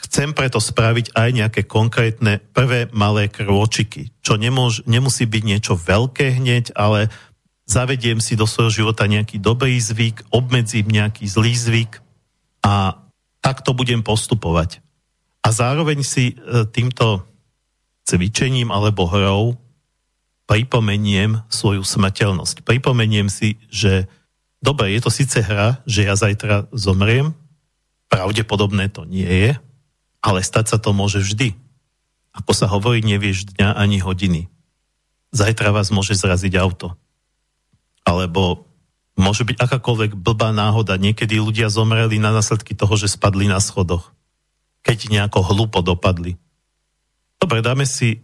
[0.00, 6.40] Chcem preto spraviť aj nejaké konkrétne prvé malé krôčiky, čo nemôž, nemusí byť niečo veľké
[6.40, 7.12] hneď, ale
[7.68, 12.00] zavediem si do svojho života nejaký dobrý zvyk, obmedzím nejaký zlý zvyk
[12.64, 12.98] a
[13.44, 14.80] takto budem postupovať.
[15.40, 17.24] A zároveň si e, týmto
[18.04, 19.56] cvičením alebo hrou
[20.50, 22.66] pripomeniem svoju smrteľnosť.
[22.66, 24.10] Pripomeniem si, že
[24.58, 27.32] dobre, je to síce hra, že ja zajtra zomriem,
[28.10, 29.52] pravdepodobné to nie je,
[30.20, 31.56] ale stať sa to môže vždy.
[32.36, 34.46] Ako sa hovorí, nevieš dňa ani hodiny.
[35.34, 36.94] Zajtra vás môže zraziť auto.
[38.06, 38.70] Alebo
[39.18, 41.00] môže byť akákoľvek blbá náhoda.
[41.00, 44.14] Niekedy ľudia zomreli na následky toho, že spadli na schodoch.
[44.86, 46.40] Keď nejako hlupo dopadli.
[47.40, 48.20] Dobre, dáme si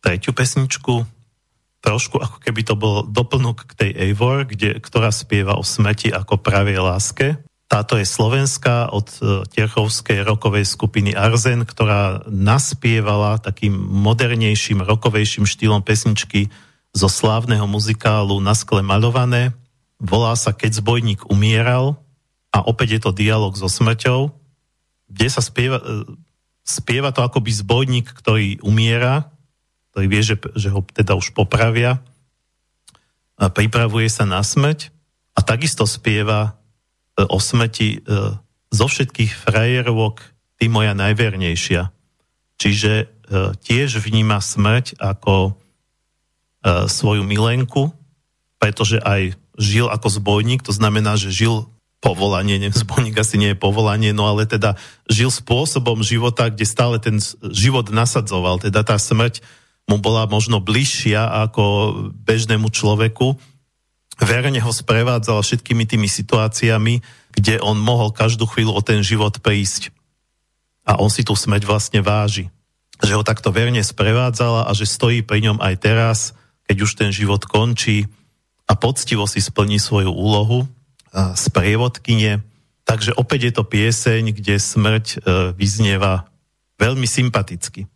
[0.00, 1.04] tretiu pesničku,
[1.84, 6.40] trošku ako keby to bol doplnok k tej Eivor, kde, ktorá spieva o smeti ako
[6.40, 7.45] pravej láske.
[7.66, 15.82] Táto je slovenská od e, tierchovskej rokovej skupiny Arzen, ktorá naspievala takým modernejším, rokovejším štýlom
[15.82, 16.54] pesničky
[16.94, 19.50] zo slávneho muzikálu Na skle maľované.
[19.98, 21.98] Volá sa Keď zbojník umieral
[22.54, 24.30] a opäť je to dialog so smrťou,
[25.10, 26.06] kde sa spieva, e,
[26.62, 29.26] spieva to akoby zbojník, ktorý umiera,
[29.90, 31.98] ktorý vie, že, že ho teda už popravia,
[33.36, 34.88] a pripravuje sa na smrť
[35.36, 36.56] a takisto spieva
[37.24, 37.98] o smrti e,
[38.68, 40.20] zo všetkých frajerovok
[40.60, 41.88] ty moja najvernejšia.
[42.60, 43.06] Čiže e,
[43.56, 45.56] tiež vníma smrť ako
[46.90, 47.94] svoju milenku,
[48.58, 51.70] pretože aj žil ako zbojník, to znamená, že žil
[52.00, 54.76] povolanie, ne, zbojník asi nie je povolanie, no ale teda
[55.08, 57.18] žil spôsobom života, kde stále ten
[57.54, 59.40] život nasadzoval, teda tá smrť
[59.86, 61.94] mu bola možno bližšia ako
[62.26, 63.38] bežnému človeku,
[64.20, 67.04] verne ho sprevádzala všetkými tými situáciami,
[67.36, 69.92] kde on mohol každú chvíľu o ten život prísť.
[70.88, 72.48] A on si tú smrť vlastne váži.
[73.04, 76.18] Že ho takto verne sprevádzala a že stojí pri ňom aj teraz,
[76.64, 78.08] keď už ten život končí
[78.64, 80.64] a poctivo si splní svoju úlohu
[81.12, 82.40] z prievodkyne.
[82.86, 85.16] Takže opäť je to pieseň, kde smrť e,
[85.58, 86.30] vyznieva
[86.78, 87.90] veľmi sympaticky.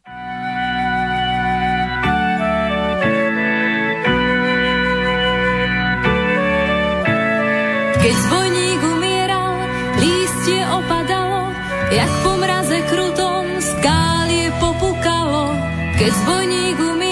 [8.11, 9.55] Keď zbojník umieral,
[10.03, 11.55] lístie opadalo,
[11.95, 15.55] jak po mraze krutom skálie popukalo.
[15.95, 17.10] Keď zbojník umieral,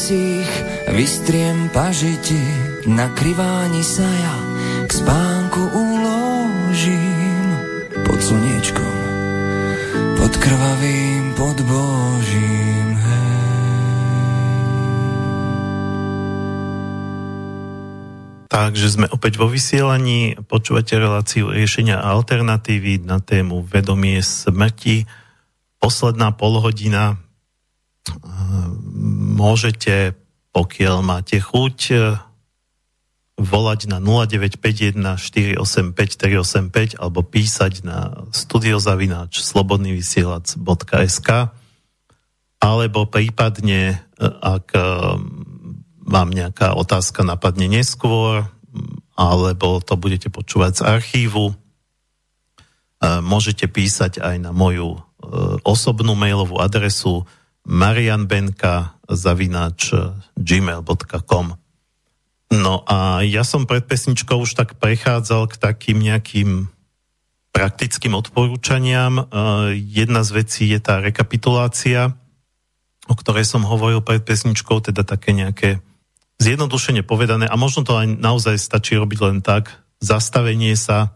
[0.00, 0.48] Sich
[0.88, 2.40] vystriem pažiti,
[2.88, 4.36] na kriváni sa ja
[4.88, 7.46] k spánku uložím.
[8.08, 8.96] Pod slniečkom,
[10.16, 12.96] pod krvavým podbožím.
[18.48, 25.04] Takže sme opäť vo vysielaní, počúvate reláciu riešenia a alternatívy na tému vedomie smrti.
[25.76, 27.20] Posledná polhodina.
[29.40, 30.16] Môžete,
[30.50, 31.78] pokiaľ máte chuť,
[33.40, 41.28] volať na 0951 485 385 alebo písať na studiozavináč slobodnyvysielac.sk
[42.60, 44.76] alebo prípadne, ak
[46.04, 48.44] vám nejaká otázka napadne neskôr,
[49.16, 51.56] alebo to budete počúvať z archívu.
[53.00, 55.00] Môžete písať aj na moju
[55.64, 57.24] osobnú mailovú adresu
[57.66, 59.92] marianbenka zavináč
[60.38, 61.46] gmail.com
[62.50, 66.66] No a ja som pred pesničkou už tak prechádzal k takým nejakým
[67.54, 69.30] praktickým odporúčaniam.
[69.74, 72.14] Jedna z vecí je tá rekapitulácia,
[73.06, 75.78] o ktorej som hovoril pred pesničkou, teda také nejaké
[76.42, 79.70] zjednodušene povedané, a možno to aj naozaj stačí robiť len tak,
[80.02, 81.14] zastavenie sa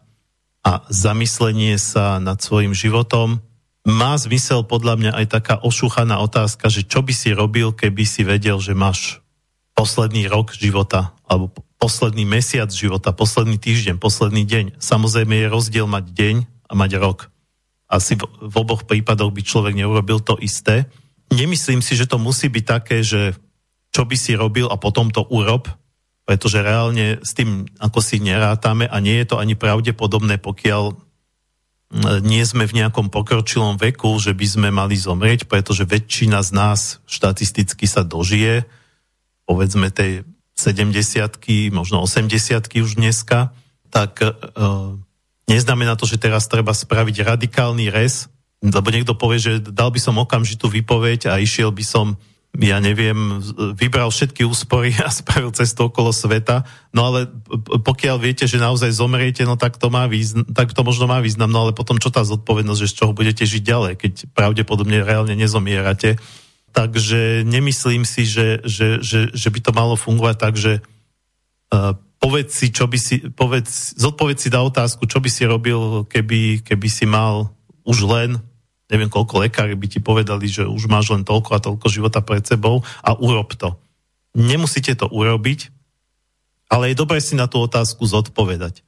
[0.63, 3.43] a zamyslenie sa nad svojim životom.
[3.85, 8.25] Má zmysel podľa mňa aj taká ošúchaná otázka, že čo by si robil, keby si
[8.25, 9.21] vedel, že máš
[9.77, 14.65] posledný rok života, alebo posledný mesiac života, posledný týždeň, posledný deň.
[14.81, 17.29] Samozrejme je rozdiel mať deň a mať rok.
[17.85, 20.89] Asi v, v oboch prípadoch by človek neurobil to isté.
[21.29, 23.37] Nemyslím si, že to musí byť také, že
[23.93, 25.69] čo by si robil a potom to urob,
[26.25, 30.97] pretože reálne s tým ako si nerátame a nie je to ani pravdepodobné, pokiaľ
[32.27, 36.81] nie sme v nejakom pokročilom veku, že by sme mali zomrieť, pretože väčšina z nás
[37.07, 38.67] štatisticky sa dožije,
[39.47, 40.27] povedzme tej
[40.59, 40.91] 70
[41.71, 42.35] možno 80
[42.83, 43.55] už dneska,
[43.95, 44.31] tak e,
[45.47, 48.27] neznamená to, že teraz treba spraviť radikálny res,
[48.59, 52.19] lebo niekto povie, že dal by som okamžitú výpoveď a išiel by som
[52.55, 53.43] ja neviem,
[53.75, 56.63] vybral všetky úspory a spravil cestu okolo sveta,
[56.95, 57.27] no ale
[57.83, 61.51] pokiaľ viete, že naozaj zomriete, no tak to má význam, tak to možno má význam,
[61.51, 65.35] no ale potom čo tá zodpovednosť, že z čoho budete žiť ďalej, keď pravdepodobne reálne
[65.35, 66.19] nezomierate.
[66.75, 70.83] Takže nemyslím si, že, že, že, že by to malo fungovať tak, že
[71.71, 76.03] uh, povedz si, čo by si, povedz, zodpovedz si na otázku, čo by si robil,
[76.11, 77.55] keby, keby si mal
[77.87, 78.43] už len
[78.93, 82.45] neviem koľko lekári by ti povedali, že už máš len toľko a toľko života pred
[82.45, 83.77] sebou a urob to.
[84.35, 85.71] Nemusíte to urobiť,
[86.69, 88.83] ale je dobré si na tú otázku zodpovedať.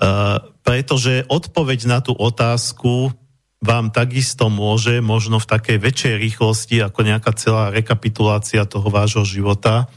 [0.00, 3.12] Uh, pretože odpoveď na tú otázku
[3.60, 9.92] vám takisto môže, možno v takej väčšej rýchlosti, ako nejaká celá rekapitulácia toho vášho života,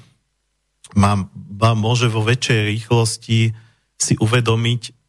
[0.91, 3.55] vám, vám môže vo väčšej rýchlosti
[3.95, 5.02] si uvedomiť,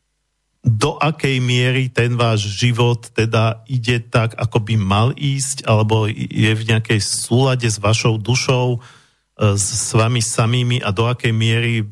[0.65, 6.53] do akej miery ten váš život teda ide tak, ako by mal ísť, alebo je
[6.57, 11.87] v nejakej súlade s vašou dušou, e, s vami samými a do akej miery e,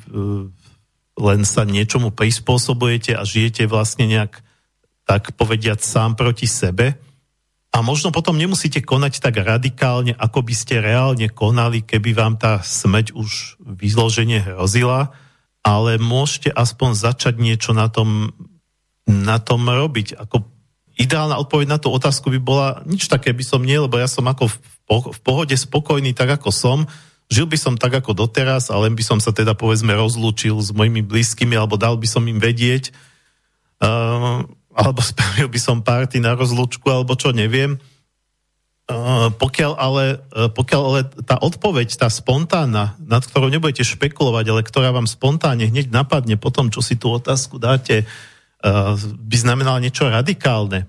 [1.20, 4.40] len sa niečomu prispôsobujete a žijete vlastne nejak,
[5.04, 6.96] tak povediať, sám proti sebe.
[7.72, 12.64] A možno potom nemusíte konať tak radikálne, ako by ste reálne konali, keby vám tá
[12.64, 15.12] smrť už vyzloženie hrozila,
[15.60, 18.32] ale môžete aspoň začať niečo na tom
[19.06, 20.18] na tom robiť?
[20.18, 20.52] Ako
[20.96, 24.24] ideálna odpoveď na tú otázku by bola, nič také by som nie, lebo ja som
[24.28, 24.56] ako v,
[25.24, 26.78] pohode spokojný tak, ako som.
[27.32, 31.00] Žil by som tak, ako doteraz, ale by som sa teda povedzme rozlúčil s mojimi
[31.00, 32.92] blízkymi, alebo dal by som im vedieť,
[33.80, 37.80] uh, alebo spravil by som párty na rozlúčku, alebo čo, neviem.
[38.90, 44.60] Uh, pokiaľ, ale, uh, pokiaľ ale tá odpoveď, tá spontánna, nad ktorou nebudete špekulovať, ale
[44.66, 48.08] ktorá vám spontánne hneď napadne po tom, čo si tú otázku dáte, Eh,
[49.02, 50.86] by znamenalo niečo radikálne,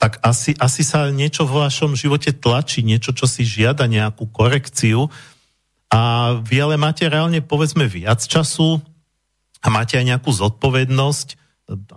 [0.00, 5.12] tak asi, asi sa niečo vo vašom živote tlačí, niečo, čo si žiada nejakú korekciu.
[5.92, 8.80] A vy ale máte reálne povedzme viac času
[9.60, 11.28] a máte aj nejakú zodpovednosť,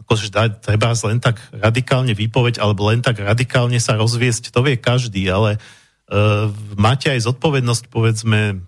[0.03, 4.75] akože dá, treba len tak radikálne výpoveď alebo len tak radikálne sa rozviesť, to vie
[4.75, 8.67] každý, ale uh, máte aj zodpovednosť povedzme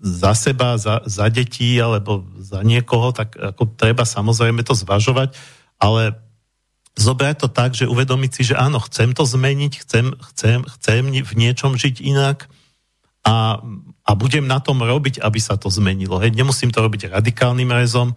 [0.00, 5.32] za seba, za, za detí alebo za niekoho, tak ako treba samozrejme to zvažovať,
[5.80, 6.20] ale
[6.94, 11.32] zobrať to tak, že uvedomiť si, že áno, chcem to zmeniť, chcem, chcem, chcem v
[11.34, 12.46] niečom žiť inak
[13.24, 13.58] a,
[14.04, 16.20] a budem na tom robiť, aby sa to zmenilo.
[16.20, 18.12] Hej, nemusím to robiť radikálnym rezom,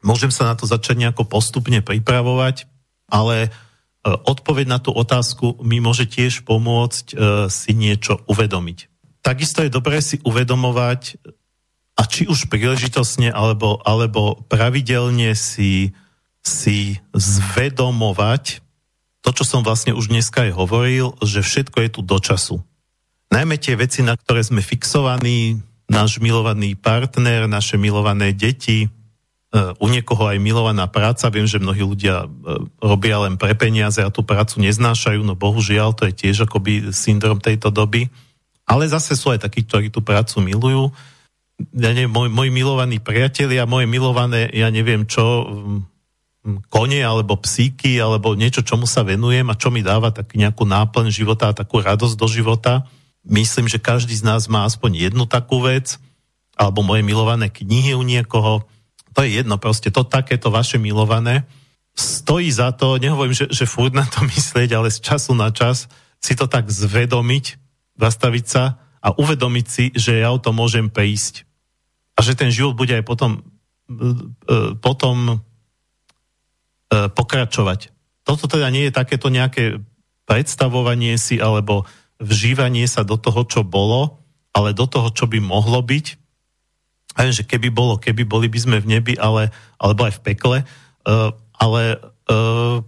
[0.00, 2.70] môžem sa na to začať nejako postupne pripravovať,
[3.10, 3.50] ale e,
[4.08, 7.14] odpoveď na tú otázku mi môže tiež pomôcť e,
[7.50, 8.91] si niečo uvedomiť
[9.22, 11.16] takisto je dobré si uvedomovať,
[11.92, 15.92] a či už príležitosne alebo, alebo pravidelne si,
[16.40, 18.64] si zvedomovať
[19.22, 22.58] to, čo som vlastne už dneska aj hovoril, že všetko je tu do času.
[23.30, 28.88] Najmä tie veci, na ktoré sme fixovaní, náš milovaný partner, naše milované deti, e,
[29.78, 31.30] u niekoho aj milovaná práca.
[31.30, 32.28] Viem, že mnohí ľudia e,
[32.82, 37.38] robia len pre peniaze a tú prácu neznášajú, no bohužiaľ, to je tiež akoby syndrom
[37.38, 38.10] tejto doby.
[38.66, 40.84] Ale zase sú aj takí, ktorí tú prácu milujú.
[41.76, 45.46] Ja neviem, môj, môj milovaní priatelia, moje milované, ja neviem čo,
[46.42, 51.14] kone alebo psíky, alebo niečo, čomu sa venujem a čo mi dáva tak nejakú náplň
[51.14, 52.90] života a takú radosť do života.
[53.22, 56.02] Myslím, že každý z nás má aspoň jednu takú vec,
[56.58, 58.66] alebo moje milované knihy u niekoho.
[59.14, 61.46] To je jedno, proste to takéto vaše milované.
[61.94, 65.86] Stojí za to, nehovorím, že, že furt na to myslieť, ale z času na čas
[66.18, 67.61] si to tak zvedomiť,
[67.96, 71.42] zastaviť sa a uvedomiť si, že ja o to môžem prejsť.
[72.14, 73.42] A že ten život bude aj potom, e,
[74.46, 75.36] e, potom e,
[77.10, 77.90] pokračovať.
[78.22, 79.82] Toto teda nie je takéto nejaké
[80.30, 81.82] predstavovanie si alebo
[82.22, 84.22] vžívanie sa do toho, čo bolo,
[84.54, 86.06] ale do toho, čo by mohlo byť.
[87.18, 90.58] A že keby bolo, keby boli by sme v nebi, ale, alebo aj v pekle,
[91.60, 91.82] ale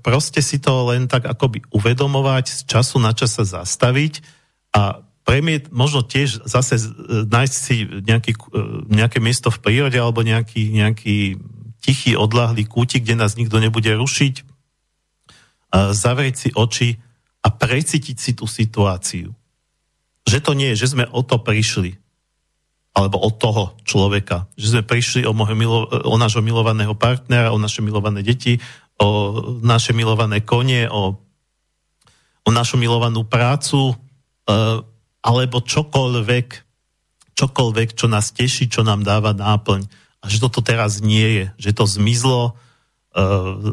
[0.01, 4.25] proste si to len tak akoby uvedomovať, z času na čas sa zastaviť
[4.75, 6.77] a premiet, možno tiež zase
[7.31, 8.41] nájsť si nejaký, e,
[8.91, 11.39] nejaké miesto v prírode alebo nejaký, nejaký
[11.81, 14.35] tichý, odlahlý kútik, kde nás nikto nebude rušiť,
[15.75, 16.97] zavrieť si oči
[17.45, 19.35] a precítiť si tú situáciu.
[20.25, 22.01] Že to nie je, že sme o to prišli,
[22.97, 24.49] alebo od toho človeka.
[24.57, 28.63] Že sme prišli o, milo, o nášho milovaného partnera, o naše milované deti,
[28.97, 31.19] o naše milované konie, o,
[32.47, 33.99] o našu milovanú prácu,
[35.25, 36.49] alebo čokoľvek,
[37.33, 39.89] čokoľvek, čo nás teší, čo nám dáva náplň.
[40.25, 42.55] A že toto teraz nie je, že to zmizlo eh,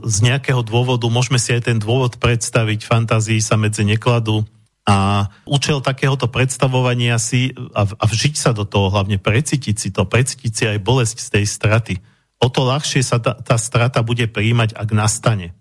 [0.08, 4.44] z nejakého dôvodu, môžeme si aj ten dôvod predstaviť, fantázii sa medzi nekladu
[4.82, 10.10] a účel takéhoto predstavovania si a, a vžiť sa do toho, hlavne precítiť si to,
[10.10, 11.96] precítiť si aj bolesť z tej straty.
[12.42, 15.54] O to ľahšie sa tá, tá strata bude prijímať, ak nastane.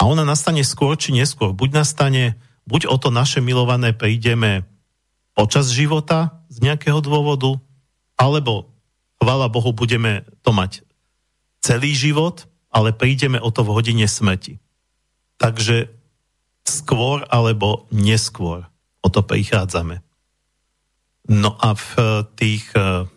[0.00, 1.52] A ona nastane skôr či neskôr.
[1.52, 4.64] Buď nastane buď o to naše milované prídeme
[5.34, 7.58] počas života z nejakého dôvodu,
[8.14, 8.70] alebo
[9.18, 10.86] chvála Bohu, budeme to mať
[11.64, 14.60] celý život, ale prídeme o to v hodine smrti.
[15.40, 15.90] Takže
[16.64, 18.68] skôr alebo neskôr
[19.04, 20.00] o to prichádzame.
[21.28, 21.92] No a v
[22.36, 23.08] tých eh,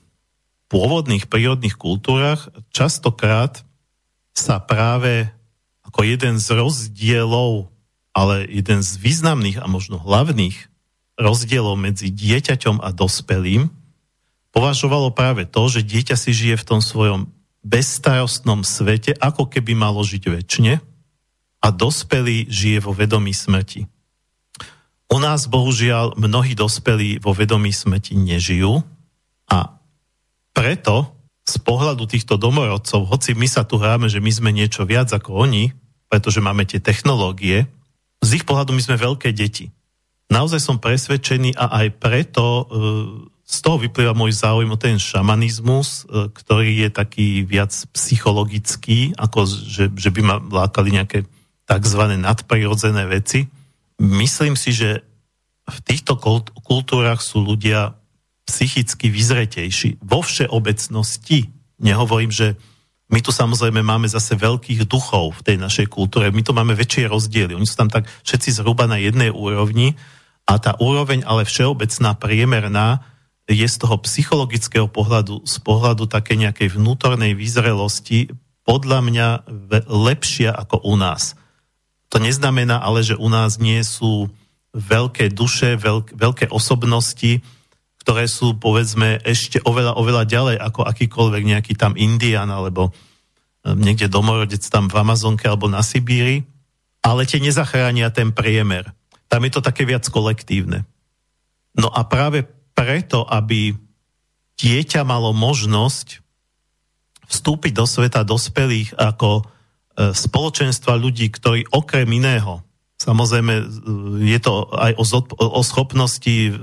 [0.72, 3.64] pôvodných prírodných kultúrach častokrát
[4.36, 5.32] sa práve
[5.88, 7.72] ako jeden z rozdielov
[8.18, 10.58] ale jeden z významných a možno hlavných
[11.22, 13.70] rozdielov medzi dieťaťom a dospelým
[14.50, 17.30] považovalo práve to, že dieťa si žije v tom svojom
[17.62, 20.74] bezstarostnom svete, ako keby malo žiť väčšine
[21.62, 23.86] a dospelý žije vo vedomí smrti.
[25.14, 28.82] U nás bohužiaľ mnohí dospelí vo vedomí smrti nežijú
[29.46, 29.78] a
[30.58, 31.14] preto
[31.48, 35.48] z pohľadu týchto domorodcov, hoci my sa tu hráme, že my sme niečo viac ako
[35.48, 35.72] oni,
[36.10, 37.70] pretože máme tie technológie,
[38.24, 39.70] z ich pohľadu my sme veľké deti.
[40.28, 42.64] Naozaj som presvedčený a aj preto e,
[43.48, 49.48] z toho vyplýva môj záujem o ten šamanizmus, e, ktorý je taký viac psychologický, ako
[49.48, 51.24] že, že by ma lákali nejaké
[51.64, 52.02] tzv.
[52.20, 53.48] nadprirodzené veci.
[54.04, 55.04] Myslím si, že
[55.68, 56.16] v týchto
[56.64, 57.96] kultúrach sú ľudia
[58.48, 60.00] psychicky vyzretejší.
[60.00, 61.52] Vo všeobecnosti
[61.84, 62.56] nehovorím, že
[63.08, 66.28] my tu samozrejme máme zase veľkých duchov v tej našej kultúre.
[66.28, 67.56] My tu máme väčšie rozdiely.
[67.56, 69.96] Oni sú tam tak všetci zhruba na jednej úrovni
[70.44, 73.04] a tá úroveň ale všeobecná, priemerná,
[73.48, 78.28] je z toho psychologického pohľadu, z pohľadu také nejakej vnútornej vyzrelosti
[78.68, 79.28] podľa mňa
[79.88, 81.40] lepšia ako u nás.
[82.12, 84.28] To neznamená ale, že u nás nie sú
[84.76, 87.40] veľké duše, veľk, veľké osobnosti,
[88.08, 94.08] ktoré sú povedzme ešte oveľa, oveľa ďalej ako akýkoľvek nejaký tam Indian alebo um, niekde
[94.08, 96.48] domorodec tam v Amazonke alebo na Sibíri,
[97.04, 98.96] ale tie nezachránia ten priemer.
[99.28, 100.88] Tam je to také viac kolektívne.
[101.76, 103.76] No a práve preto, aby
[104.56, 106.24] dieťa malo možnosť
[107.28, 112.64] vstúpiť do sveta dospelých ako e, spoločenstva ľudí, ktorí okrem iného,
[112.96, 113.64] samozrejme e,
[114.32, 115.04] je to aj o,
[115.44, 116.56] o schopnosti, e,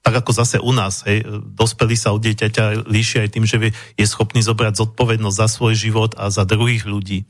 [0.00, 4.06] tak ako zase u nás, hej, dospelí sa od dieťaťa líšia aj tým, že je
[4.08, 7.28] schopný zobrať zodpovednosť za svoj život a za druhých ľudí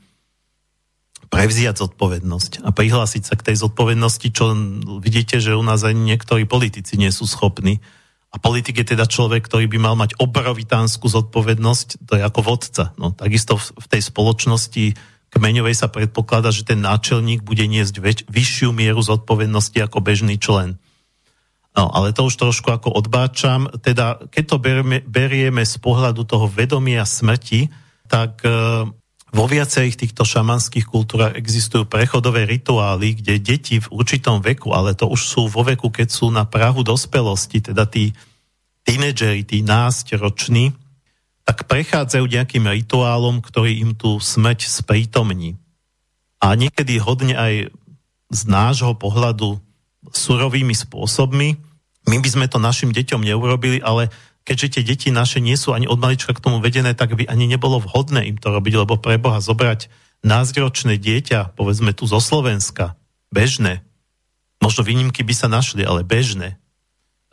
[1.31, 4.51] prevziať zodpovednosť a prihlásiť sa k tej zodpovednosti, čo
[4.99, 7.79] vidíte, že u nás ani niektorí politici nie sú schopní.
[8.31, 12.91] A politik je teda človek, ktorý by mal mať obrovitánsku zodpovednosť, to je ako vodca.
[12.99, 14.95] No, takisto v tej spoločnosti
[15.31, 20.79] kmeňovej sa predpokladá, že ten náčelník bude niesť väč- vyššiu mieru zodpovednosti ako bežný člen.
[21.71, 23.71] No, ale to už trošku ako odbáčam.
[23.79, 27.71] Teda, keď to berieme, berieme z pohľadu toho vedomia smrti,
[28.11, 28.51] tak e,
[29.31, 35.07] vo viacerých týchto šamanských kultúrach existujú prechodové rituály, kde deti v určitom veku, ale to
[35.07, 38.11] už sú vo veku, keď sú na prahu dospelosti, teda tí
[38.83, 39.63] tínedžeri, tí
[40.19, 40.75] roční,
[41.47, 45.55] tak prechádzajú nejakým rituálom, ktorý im tú smrť sprítomní.
[46.43, 47.53] A niekedy hodne aj
[48.31, 49.63] z nášho pohľadu
[50.09, 51.61] surovými spôsobmi.
[52.09, 54.09] My by sme to našim deťom neurobili, ale
[54.41, 57.45] keďže tie deti naše nie sú ani od malička k tomu vedené, tak by ani
[57.45, 59.93] nebolo vhodné im to robiť, lebo pre Boha zobrať
[60.25, 62.97] názročné dieťa, povedzme tu zo Slovenska,
[63.29, 63.85] bežné,
[64.61, 66.57] možno výnimky by sa našli, ale bežné,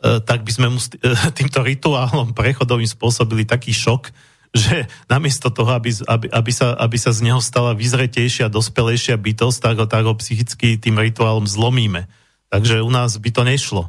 [0.01, 0.89] e, tak by sme mu e,
[1.37, 4.13] týmto rituálom prechodovým spôsobili taký šok,
[4.49, 9.57] že namiesto toho, aby, aby, aby, sa, aby sa z neho stala vyzretejšia, dospelejšia bytosť,
[9.61, 12.09] tak ho, tak ho psychicky tým rituálom zlomíme.
[12.49, 13.83] Takže u nás by to nešlo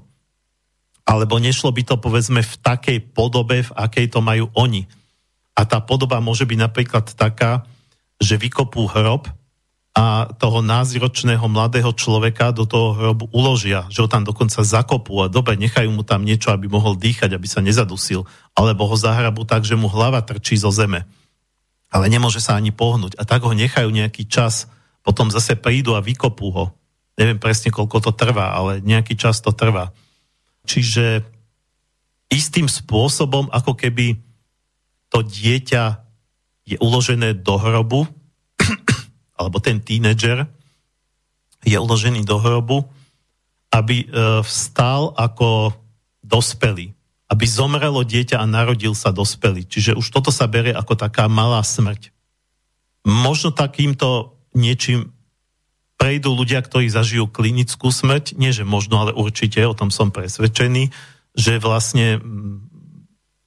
[1.11, 4.87] alebo nešlo by to povedzme v takej podobe, v akej to majú oni.
[5.59, 7.67] A tá podoba môže byť napríklad taká,
[8.23, 9.27] že vykopú hrob
[9.91, 15.27] a toho názročného mladého človeka do toho hrobu uložia, že ho tam dokonca zakopú a
[15.27, 18.23] dobre, nechajú mu tam niečo, aby mohol dýchať, aby sa nezadusil,
[18.55, 21.11] alebo ho zahrabu tak, že mu hlava trčí zo zeme.
[21.91, 23.19] Ale nemôže sa ani pohnúť.
[23.19, 24.71] A tak ho nechajú nejaký čas,
[25.03, 26.71] potom zase prídu a vykopú ho.
[27.21, 29.93] Neviem presne, koľko to trvá, ale nejaký čas to trvá.
[30.65, 31.21] Čiže
[32.33, 34.17] istým spôsobom, ako keby
[35.13, 36.01] to dieťa
[36.65, 38.09] je uložené do hrobu,
[39.39, 40.49] alebo ten tínedžer
[41.61, 42.89] je uložený do hrobu,
[43.69, 45.77] aby e, vstal ako
[46.25, 46.97] dospelý.
[47.29, 49.69] Aby zomrelo dieťa a narodil sa dospelý.
[49.69, 52.17] Čiže už toto sa berie ako taká malá smrť.
[53.05, 55.13] Možno takýmto niečím
[56.01, 60.89] prejdú ľudia, ktorí zažijú klinickú smrť, nie že možno, ale určite, o tom som presvedčený,
[61.37, 62.71] že vlastne mm,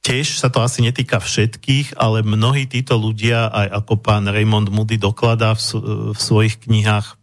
[0.06, 5.02] tiež sa to asi netýka všetkých, ale mnohí títo ľudia, aj ako pán Raymond Moody
[5.02, 5.82] dokladá v,
[6.14, 7.14] v svojich knihách, e,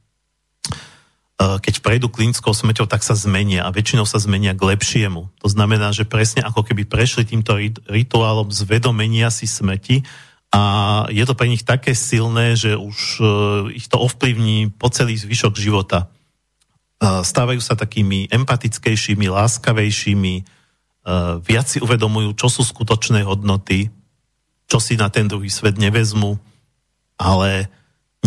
[1.63, 5.31] keď prejdú klinickou smrťou, tak sa zmenia a väčšinou sa zmenia k lepšiemu.
[5.39, 7.55] To znamená, že presne ako keby prešli týmto
[7.87, 10.03] rituálom zvedomenia si smrti,
[10.51, 10.61] a
[11.07, 13.27] je to pre nich také silné, že už uh,
[13.71, 16.11] ich to ovplyvní po celý zvyšok života.
[16.99, 23.87] Uh, stávajú sa takými empatickejšími, láskavejšími, uh, viac si uvedomujú, čo sú skutočné hodnoty,
[24.67, 26.35] čo si na ten druhý svet nevezmu,
[27.15, 27.71] ale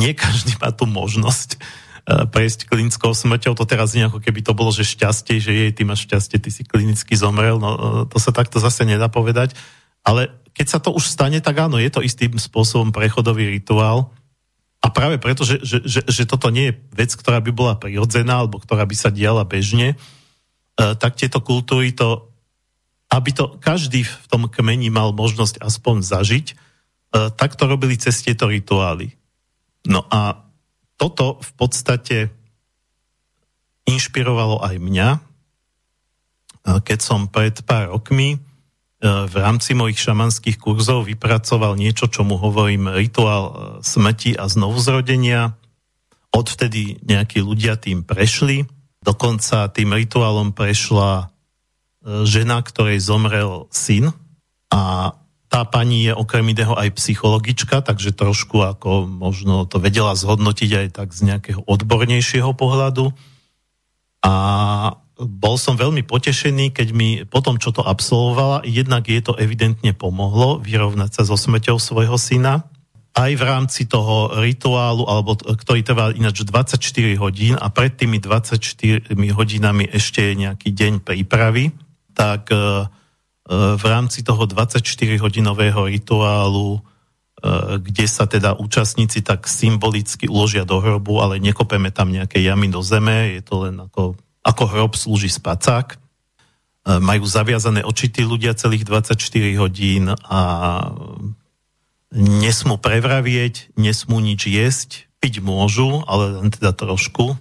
[0.01, 1.61] nie každý má tú možnosť
[2.05, 3.57] prejsť klinickou smrťou.
[3.57, 6.53] To teraz nie ako keby to bolo, že šťastie, že jej, ty máš šťastie, ty
[6.53, 7.57] si klinicky zomrel.
[7.57, 9.57] No, to sa takto zase nedá povedať.
[10.05, 14.15] Ale keď sa to už stane, tak áno, je to istým spôsobom prechodový rituál.
[14.85, 18.45] A práve preto, že, že, že, že toto nie je vec, ktorá by bola prirodzená,
[18.45, 19.97] alebo ktorá by sa diala bežne,
[20.77, 22.29] tak tieto kultúry to,
[23.09, 26.47] aby to každý v tom kmeni mal možnosť aspoň zažiť,
[27.35, 29.17] tak to robili cez tieto rituály.
[29.89, 30.45] No a
[31.01, 32.19] toto v podstate
[33.89, 35.09] inšpirovalo aj mňa,
[36.85, 38.37] keď som pred pár rokmi
[39.05, 45.53] v rámci mojich šamanských kurzov vypracoval niečo, čo mu hovorím rituál smrti a znovuzrodenia.
[46.33, 48.65] Odvtedy nejakí ľudia tým prešli.
[49.05, 51.29] Dokonca tým rituálom prešla
[52.25, 54.17] žena, ktorej zomrel syn
[54.73, 55.13] a
[55.53, 60.87] tá pani je okrem iného aj psychologička, takže trošku ako možno to vedela zhodnotiť aj
[60.97, 63.15] tak z nejakého odbornejšieho pohľadu.
[64.25, 64.35] A
[65.15, 69.95] bol som veľmi potešený, keď mi po tom, čo to absolvovala, jednak je to evidentne
[69.95, 72.67] pomohlo vyrovnať sa so smrťou svojho syna,
[73.15, 76.83] aj v rámci toho rituálu, alebo ktorý trvá ináč 24
[77.23, 81.71] hodín a pred tými 24 hodinami ešte je nejaký deň prípravy,
[82.11, 82.91] tak uh,
[83.79, 91.21] v rámci toho 24-hodinového rituálu, e, kde sa teda účastníci tak symbolicky uložia do hrobu,
[91.21, 95.97] ale nekopeme tam nejaké jamy do zeme, je to len ako, ako hrob slúži spacák.
[95.97, 95.97] E,
[97.01, 99.17] majú zaviazané oči tí ľudia celých 24
[99.57, 100.41] hodín a
[102.15, 107.35] nesmú prevravieť, nesmú nič jesť, piť môžu, ale len teda trošku,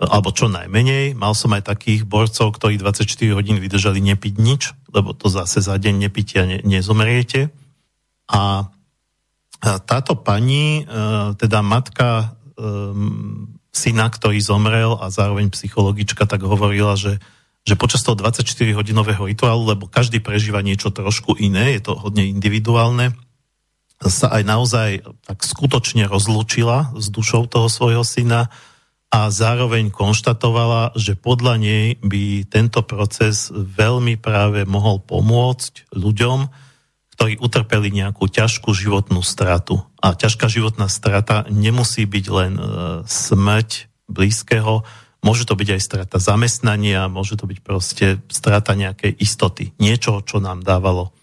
[0.00, 1.14] alebo čo najmenej.
[1.14, 3.06] Mal som aj takých borcov, ktorí 24
[3.36, 7.54] hodín vydržali nepiť nič, lebo to zase za deň nepitia ne, nezomriete.
[8.32, 8.72] A
[9.62, 10.98] táto pani, e,
[11.38, 12.26] teda matka e,
[13.72, 17.18] syna, ktorý zomrel a zároveň psychologička, tak hovorila, že,
[17.64, 23.16] že počas toho 24-hodinového rituálu, lebo každý prežíva niečo trošku iné, je to hodne individuálne,
[24.02, 24.88] sa aj naozaj
[25.24, 28.52] tak skutočne rozlúčila s dušou toho svojho syna,
[29.12, 36.48] a zároveň konštatovala, že podľa nej by tento proces veľmi práve mohol pomôcť ľuďom,
[37.12, 39.84] ktorí utrpeli nejakú ťažkú životnú stratu.
[40.00, 42.62] A ťažká životná strata nemusí byť len e,
[43.04, 44.82] smrť blízkeho,
[45.22, 49.70] môže to byť aj strata zamestnania, môže to byť proste strata nejakej istoty.
[49.78, 51.14] Niečo, čo nám dávalo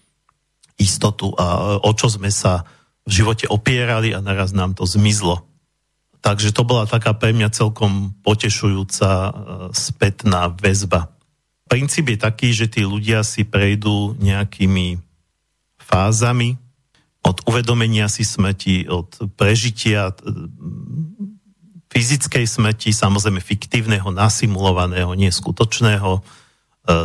[0.80, 2.64] istotu a e, o čo sme sa
[3.04, 5.44] v živote opierali a naraz nám to zmizlo.
[6.20, 9.30] Takže to bola taká pre mňa celkom potešujúca e,
[9.74, 11.12] spätná väzba.
[11.66, 15.09] Princíp je taký, že tí ľudia si prejdú nejakými
[15.90, 16.54] fázami
[17.26, 20.14] od uvedomenia si smrti, od prežitia e,
[21.90, 26.20] fyzickej smrti, samozrejme fiktívneho, nasimulovaného, neskutočného, e,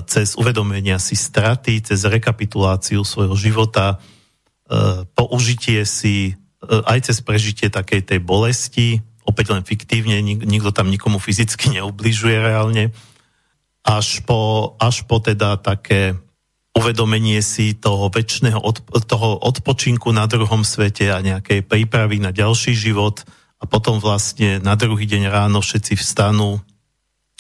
[0.06, 3.98] cez uvedomenia si straty, cez rekapituláciu svojho života,
[5.14, 6.34] použitie si
[6.66, 11.74] E, aj cez prežitie takej tej bolesti, opäť len fiktívne, nik, nikto tam nikomu fyzicky
[11.78, 12.94] neubližuje reálne,
[13.86, 16.18] až po, až po teda také
[16.76, 22.76] uvedomenie si toho väčšného od, toho odpočinku na druhom svete a nejakej prípravy na ďalší
[22.76, 23.24] život
[23.58, 26.60] a potom vlastne na druhý deň ráno všetci vstanú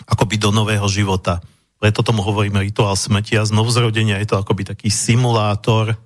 [0.08, 1.44] akoby do nového života.
[1.78, 6.00] Preto tomu hovoríme rituál smrti a znovuzrodenia je to akoby taký simulátor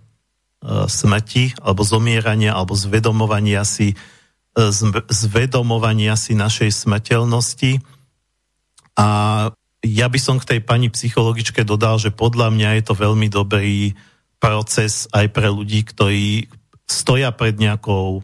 [0.60, 3.96] E, smrti alebo zomierania alebo zvedomovania si,
[4.60, 4.66] e,
[5.08, 7.80] zvedomovania si našej smrteľnosti.
[9.00, 9.08] A
[9.80, 13.96] ja by som k tej pani psychologičke dodal, že podľa mňa je to veľmi dobrý
[14.40, 16.52] proces aj pre ľudí, ktorí
[16.84, 18.24] stoja pred nejakou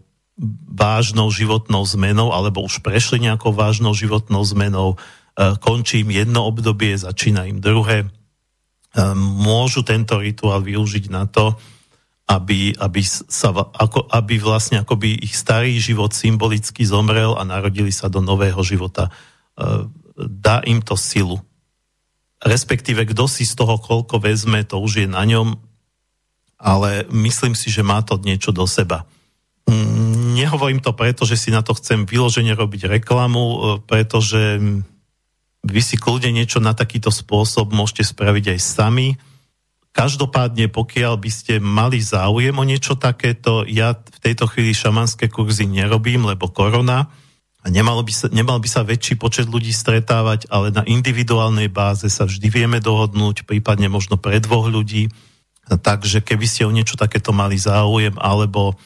[0.67, 6.99] vážnou životnou zmenou alebo už prešli nejakou vážnou životnou zmenou, e, končí im jedno obdobie,
[6.99, 8.11] začína im druhé.
[9.19, 11.59] Môžu tento rituál využiť na to,
[12.31, 18.07] aby, aby, sa, ako, aby vlastne akoby ich starý život symbolicky zomrel a narodili sa
[18.07, 19.11] do nového života.
[20.15, 21.43] Dá im to silu.
[22.39, 25.59] Respektíve, kto si z toho koľko vezme, to už je na ňom,
[26.59, 29.03] ale myslím si, že má to niečo do seba.
[29.67, 34.61] Mm, nehovorím to preto, že si na to chcem vyložene robiť reklamu, e, pretože
[35.65, 39.07] vy si kľudne niečo na takýto spôsob môžete spraviť aj sami
[39.95, 45.63] Každopádne, pokiaľ by ste mali záujem o niečo takéto, ja v tejto chvíli šamanské kurzy
[45.71, 47.07] nerobím, lebo korona
[47.69, 52.29] nemalo by sa, nemal by sa väčší počet ľudí stretávať, ale na individuálnej báze sa
[52.29, 55.09] vždy vieme dohodnúť, prípadne možno pre dvoch ľudí.
[55.65, 58.77] Takže keby ste o niečo takéto mali záujem, alebo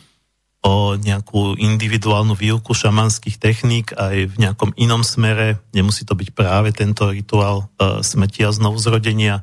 [0.60, 6.76] o nejakú individuálnu výuku šamanských techník aj v nejakom inom smere, nemusí to byť práve
[6.76, 9.40] tento rituál e, smrti a znovuzrodenia,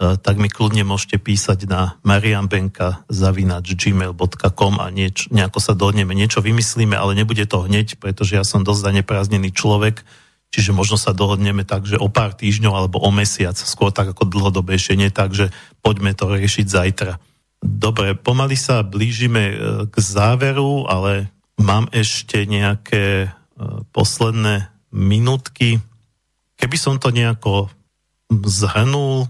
[0.00, 6.40] tak mi kľudne môžete písať na marianbenka zavinač gmail.com a nieč, nejako sa dohodneme, niečo
[6.40, 10.00] vymyslíme, ale nebude to hneď, pretože ja som dosť zaneprázdnený človek,
[10.48, 14.24] čiže možno sa dohodneme tak, že o pár týždňov alebo o mesiac, skôr tak ako
[14.24, 15.52] dlhodobejšie, nie tak, že
[15.84, 17.20] poďme to riešiť zajtra.
[17.60, 19.54] Dobre, pomaly sa blížime e,
[19.84, 21.28] k záveru, ale
[21.60, 23.28] mám ešte nejaké e,
[23.92, 25.84] posledné minútky.
[26.56, 27.68] Keby som to nejako
[28.32, 29.28] zhrnul,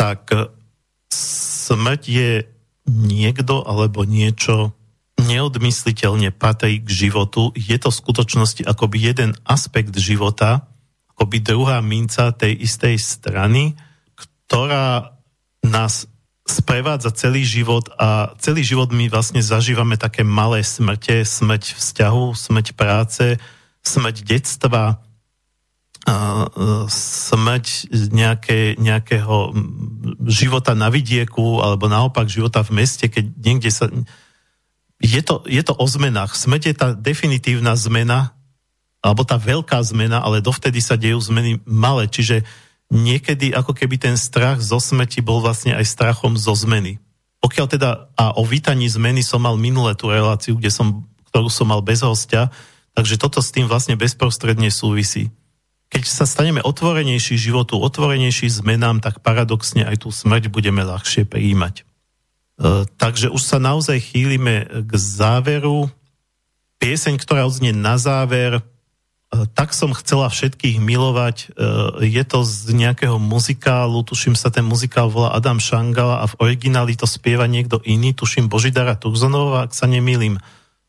[0.00, 0.32] tak
[1.12, 2.30] smrť je
[2.88, 4.72] niekto alebo niečo
[5.20, 7.52] neodmysliteľne patrí k životu.
[7.52, 10.64] Je to v skutočnosti akoby jeden aspekt života,
[11.12, 13.76] akoby druhá minca tej istej strany,
[14.16, 15.20] ktorá
[15.60, 16.08] nás
[16.48, 22.66] sprevádza celý život a celý život my vlastne zažívame také malé smrte, smrť vzťahu, smrť
[22.72, 23.36] práce,
[23.84, 25.04] smrť detstva,
[26.88, 29.52] smrť nejaké, nejakého
[30.26, 33.86] života na vidieku alebo naopak života v meste, keď niekde sa...
[35.00, 36.36] Je to, je to o zmenách.
[36.36, 38.36] Smrť je tá definitívna zmena
[39.00, 42.04] alebo tá veľká zmena, ale dovtedy sa dejú zmeny malé.
[42.04, 42.44] Čiže
[42.92, 47.00] niekedy ako keby ten strach zo smrti bol vlastne aj strachom zo zmeny.
[47.40, 51.72] Pokiaľ teda, a o vítaní zmeny som mal minulé tú reláciu, kde som, ktorú som
[51.72, 52.52] mal bez hostia,
[52.92, 55.32] takže toto s tým vlastne bezprostredne súvisí
[55.90, 61.82] keď sa staneme otvorenejší životu, otvorenejší zmenám, tak paradoxne aj tú smrť budeme ľahšie prijímať.
[61.82, 61.84] E,
[62.94, 65.90] takže už sa naozaj chýlime k záveru.
[66.78, 68.62] Pieseň, ktorá odznie na záver, e,
[69.50, 71.36] tak som chcela všetkých milovať.
[71.36, 76.38] E, je to z nejakého muzikálu, tuším sa ten muzikál volá Adam Šangala a v
[76.38, 80.38] origináli to spieva niekto iný, tuším Božidara Turzonová, ak sa nemýlim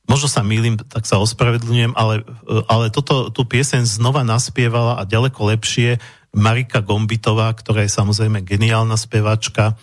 [0.10, 2.26] možno sa milím, tak sa ospravedlňujem, ale,
[2.68, 6.02] ale toto, tú pieseň znova naspievala a ďaleko lepšie
[6.32, 9.76] Marika Gombitová, ktorá je samozrejme geniálna spevačka.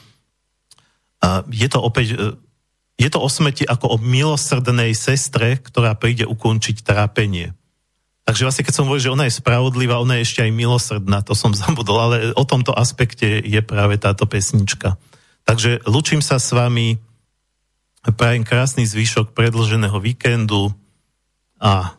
[1.53, 2.17] Je to opäť, e,
[2.99, 7.53] je to o smeti ako o milosrdnej sestre, ktorá príde ukončiť trápenie.
[8.29, 11.33] Takže vlastne, keď som hovoril, že ona je spravodlivá, ona je ešte aj milosrdná, to
[11.33, 15.01] som zabudol, ale o tomto aspekte je práve táto pesnička.
[15.49, 17.01] Takže lučím sa s vami,
[18.09, 20.73] Prajem krásny zvyšok predlženého víkendu
[21.61, 21.93] a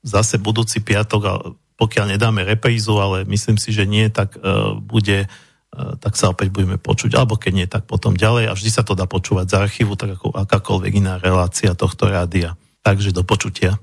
[0.00, 5.92] zase budúci piatok, pokiaľ nedáme reprízu, ale myslím si, že nie, tak uh, bude, uh,
[6.00, 8.96] tak sa opäť budeme počuť, alebo keď nie, tak potom ďalej a vždy sa to
[8.96, 12.54] dá počúvať z archívu, tak ako akákoľvek iná relácia tohto rádia.
[12.86, 13.76] Takže do počutia.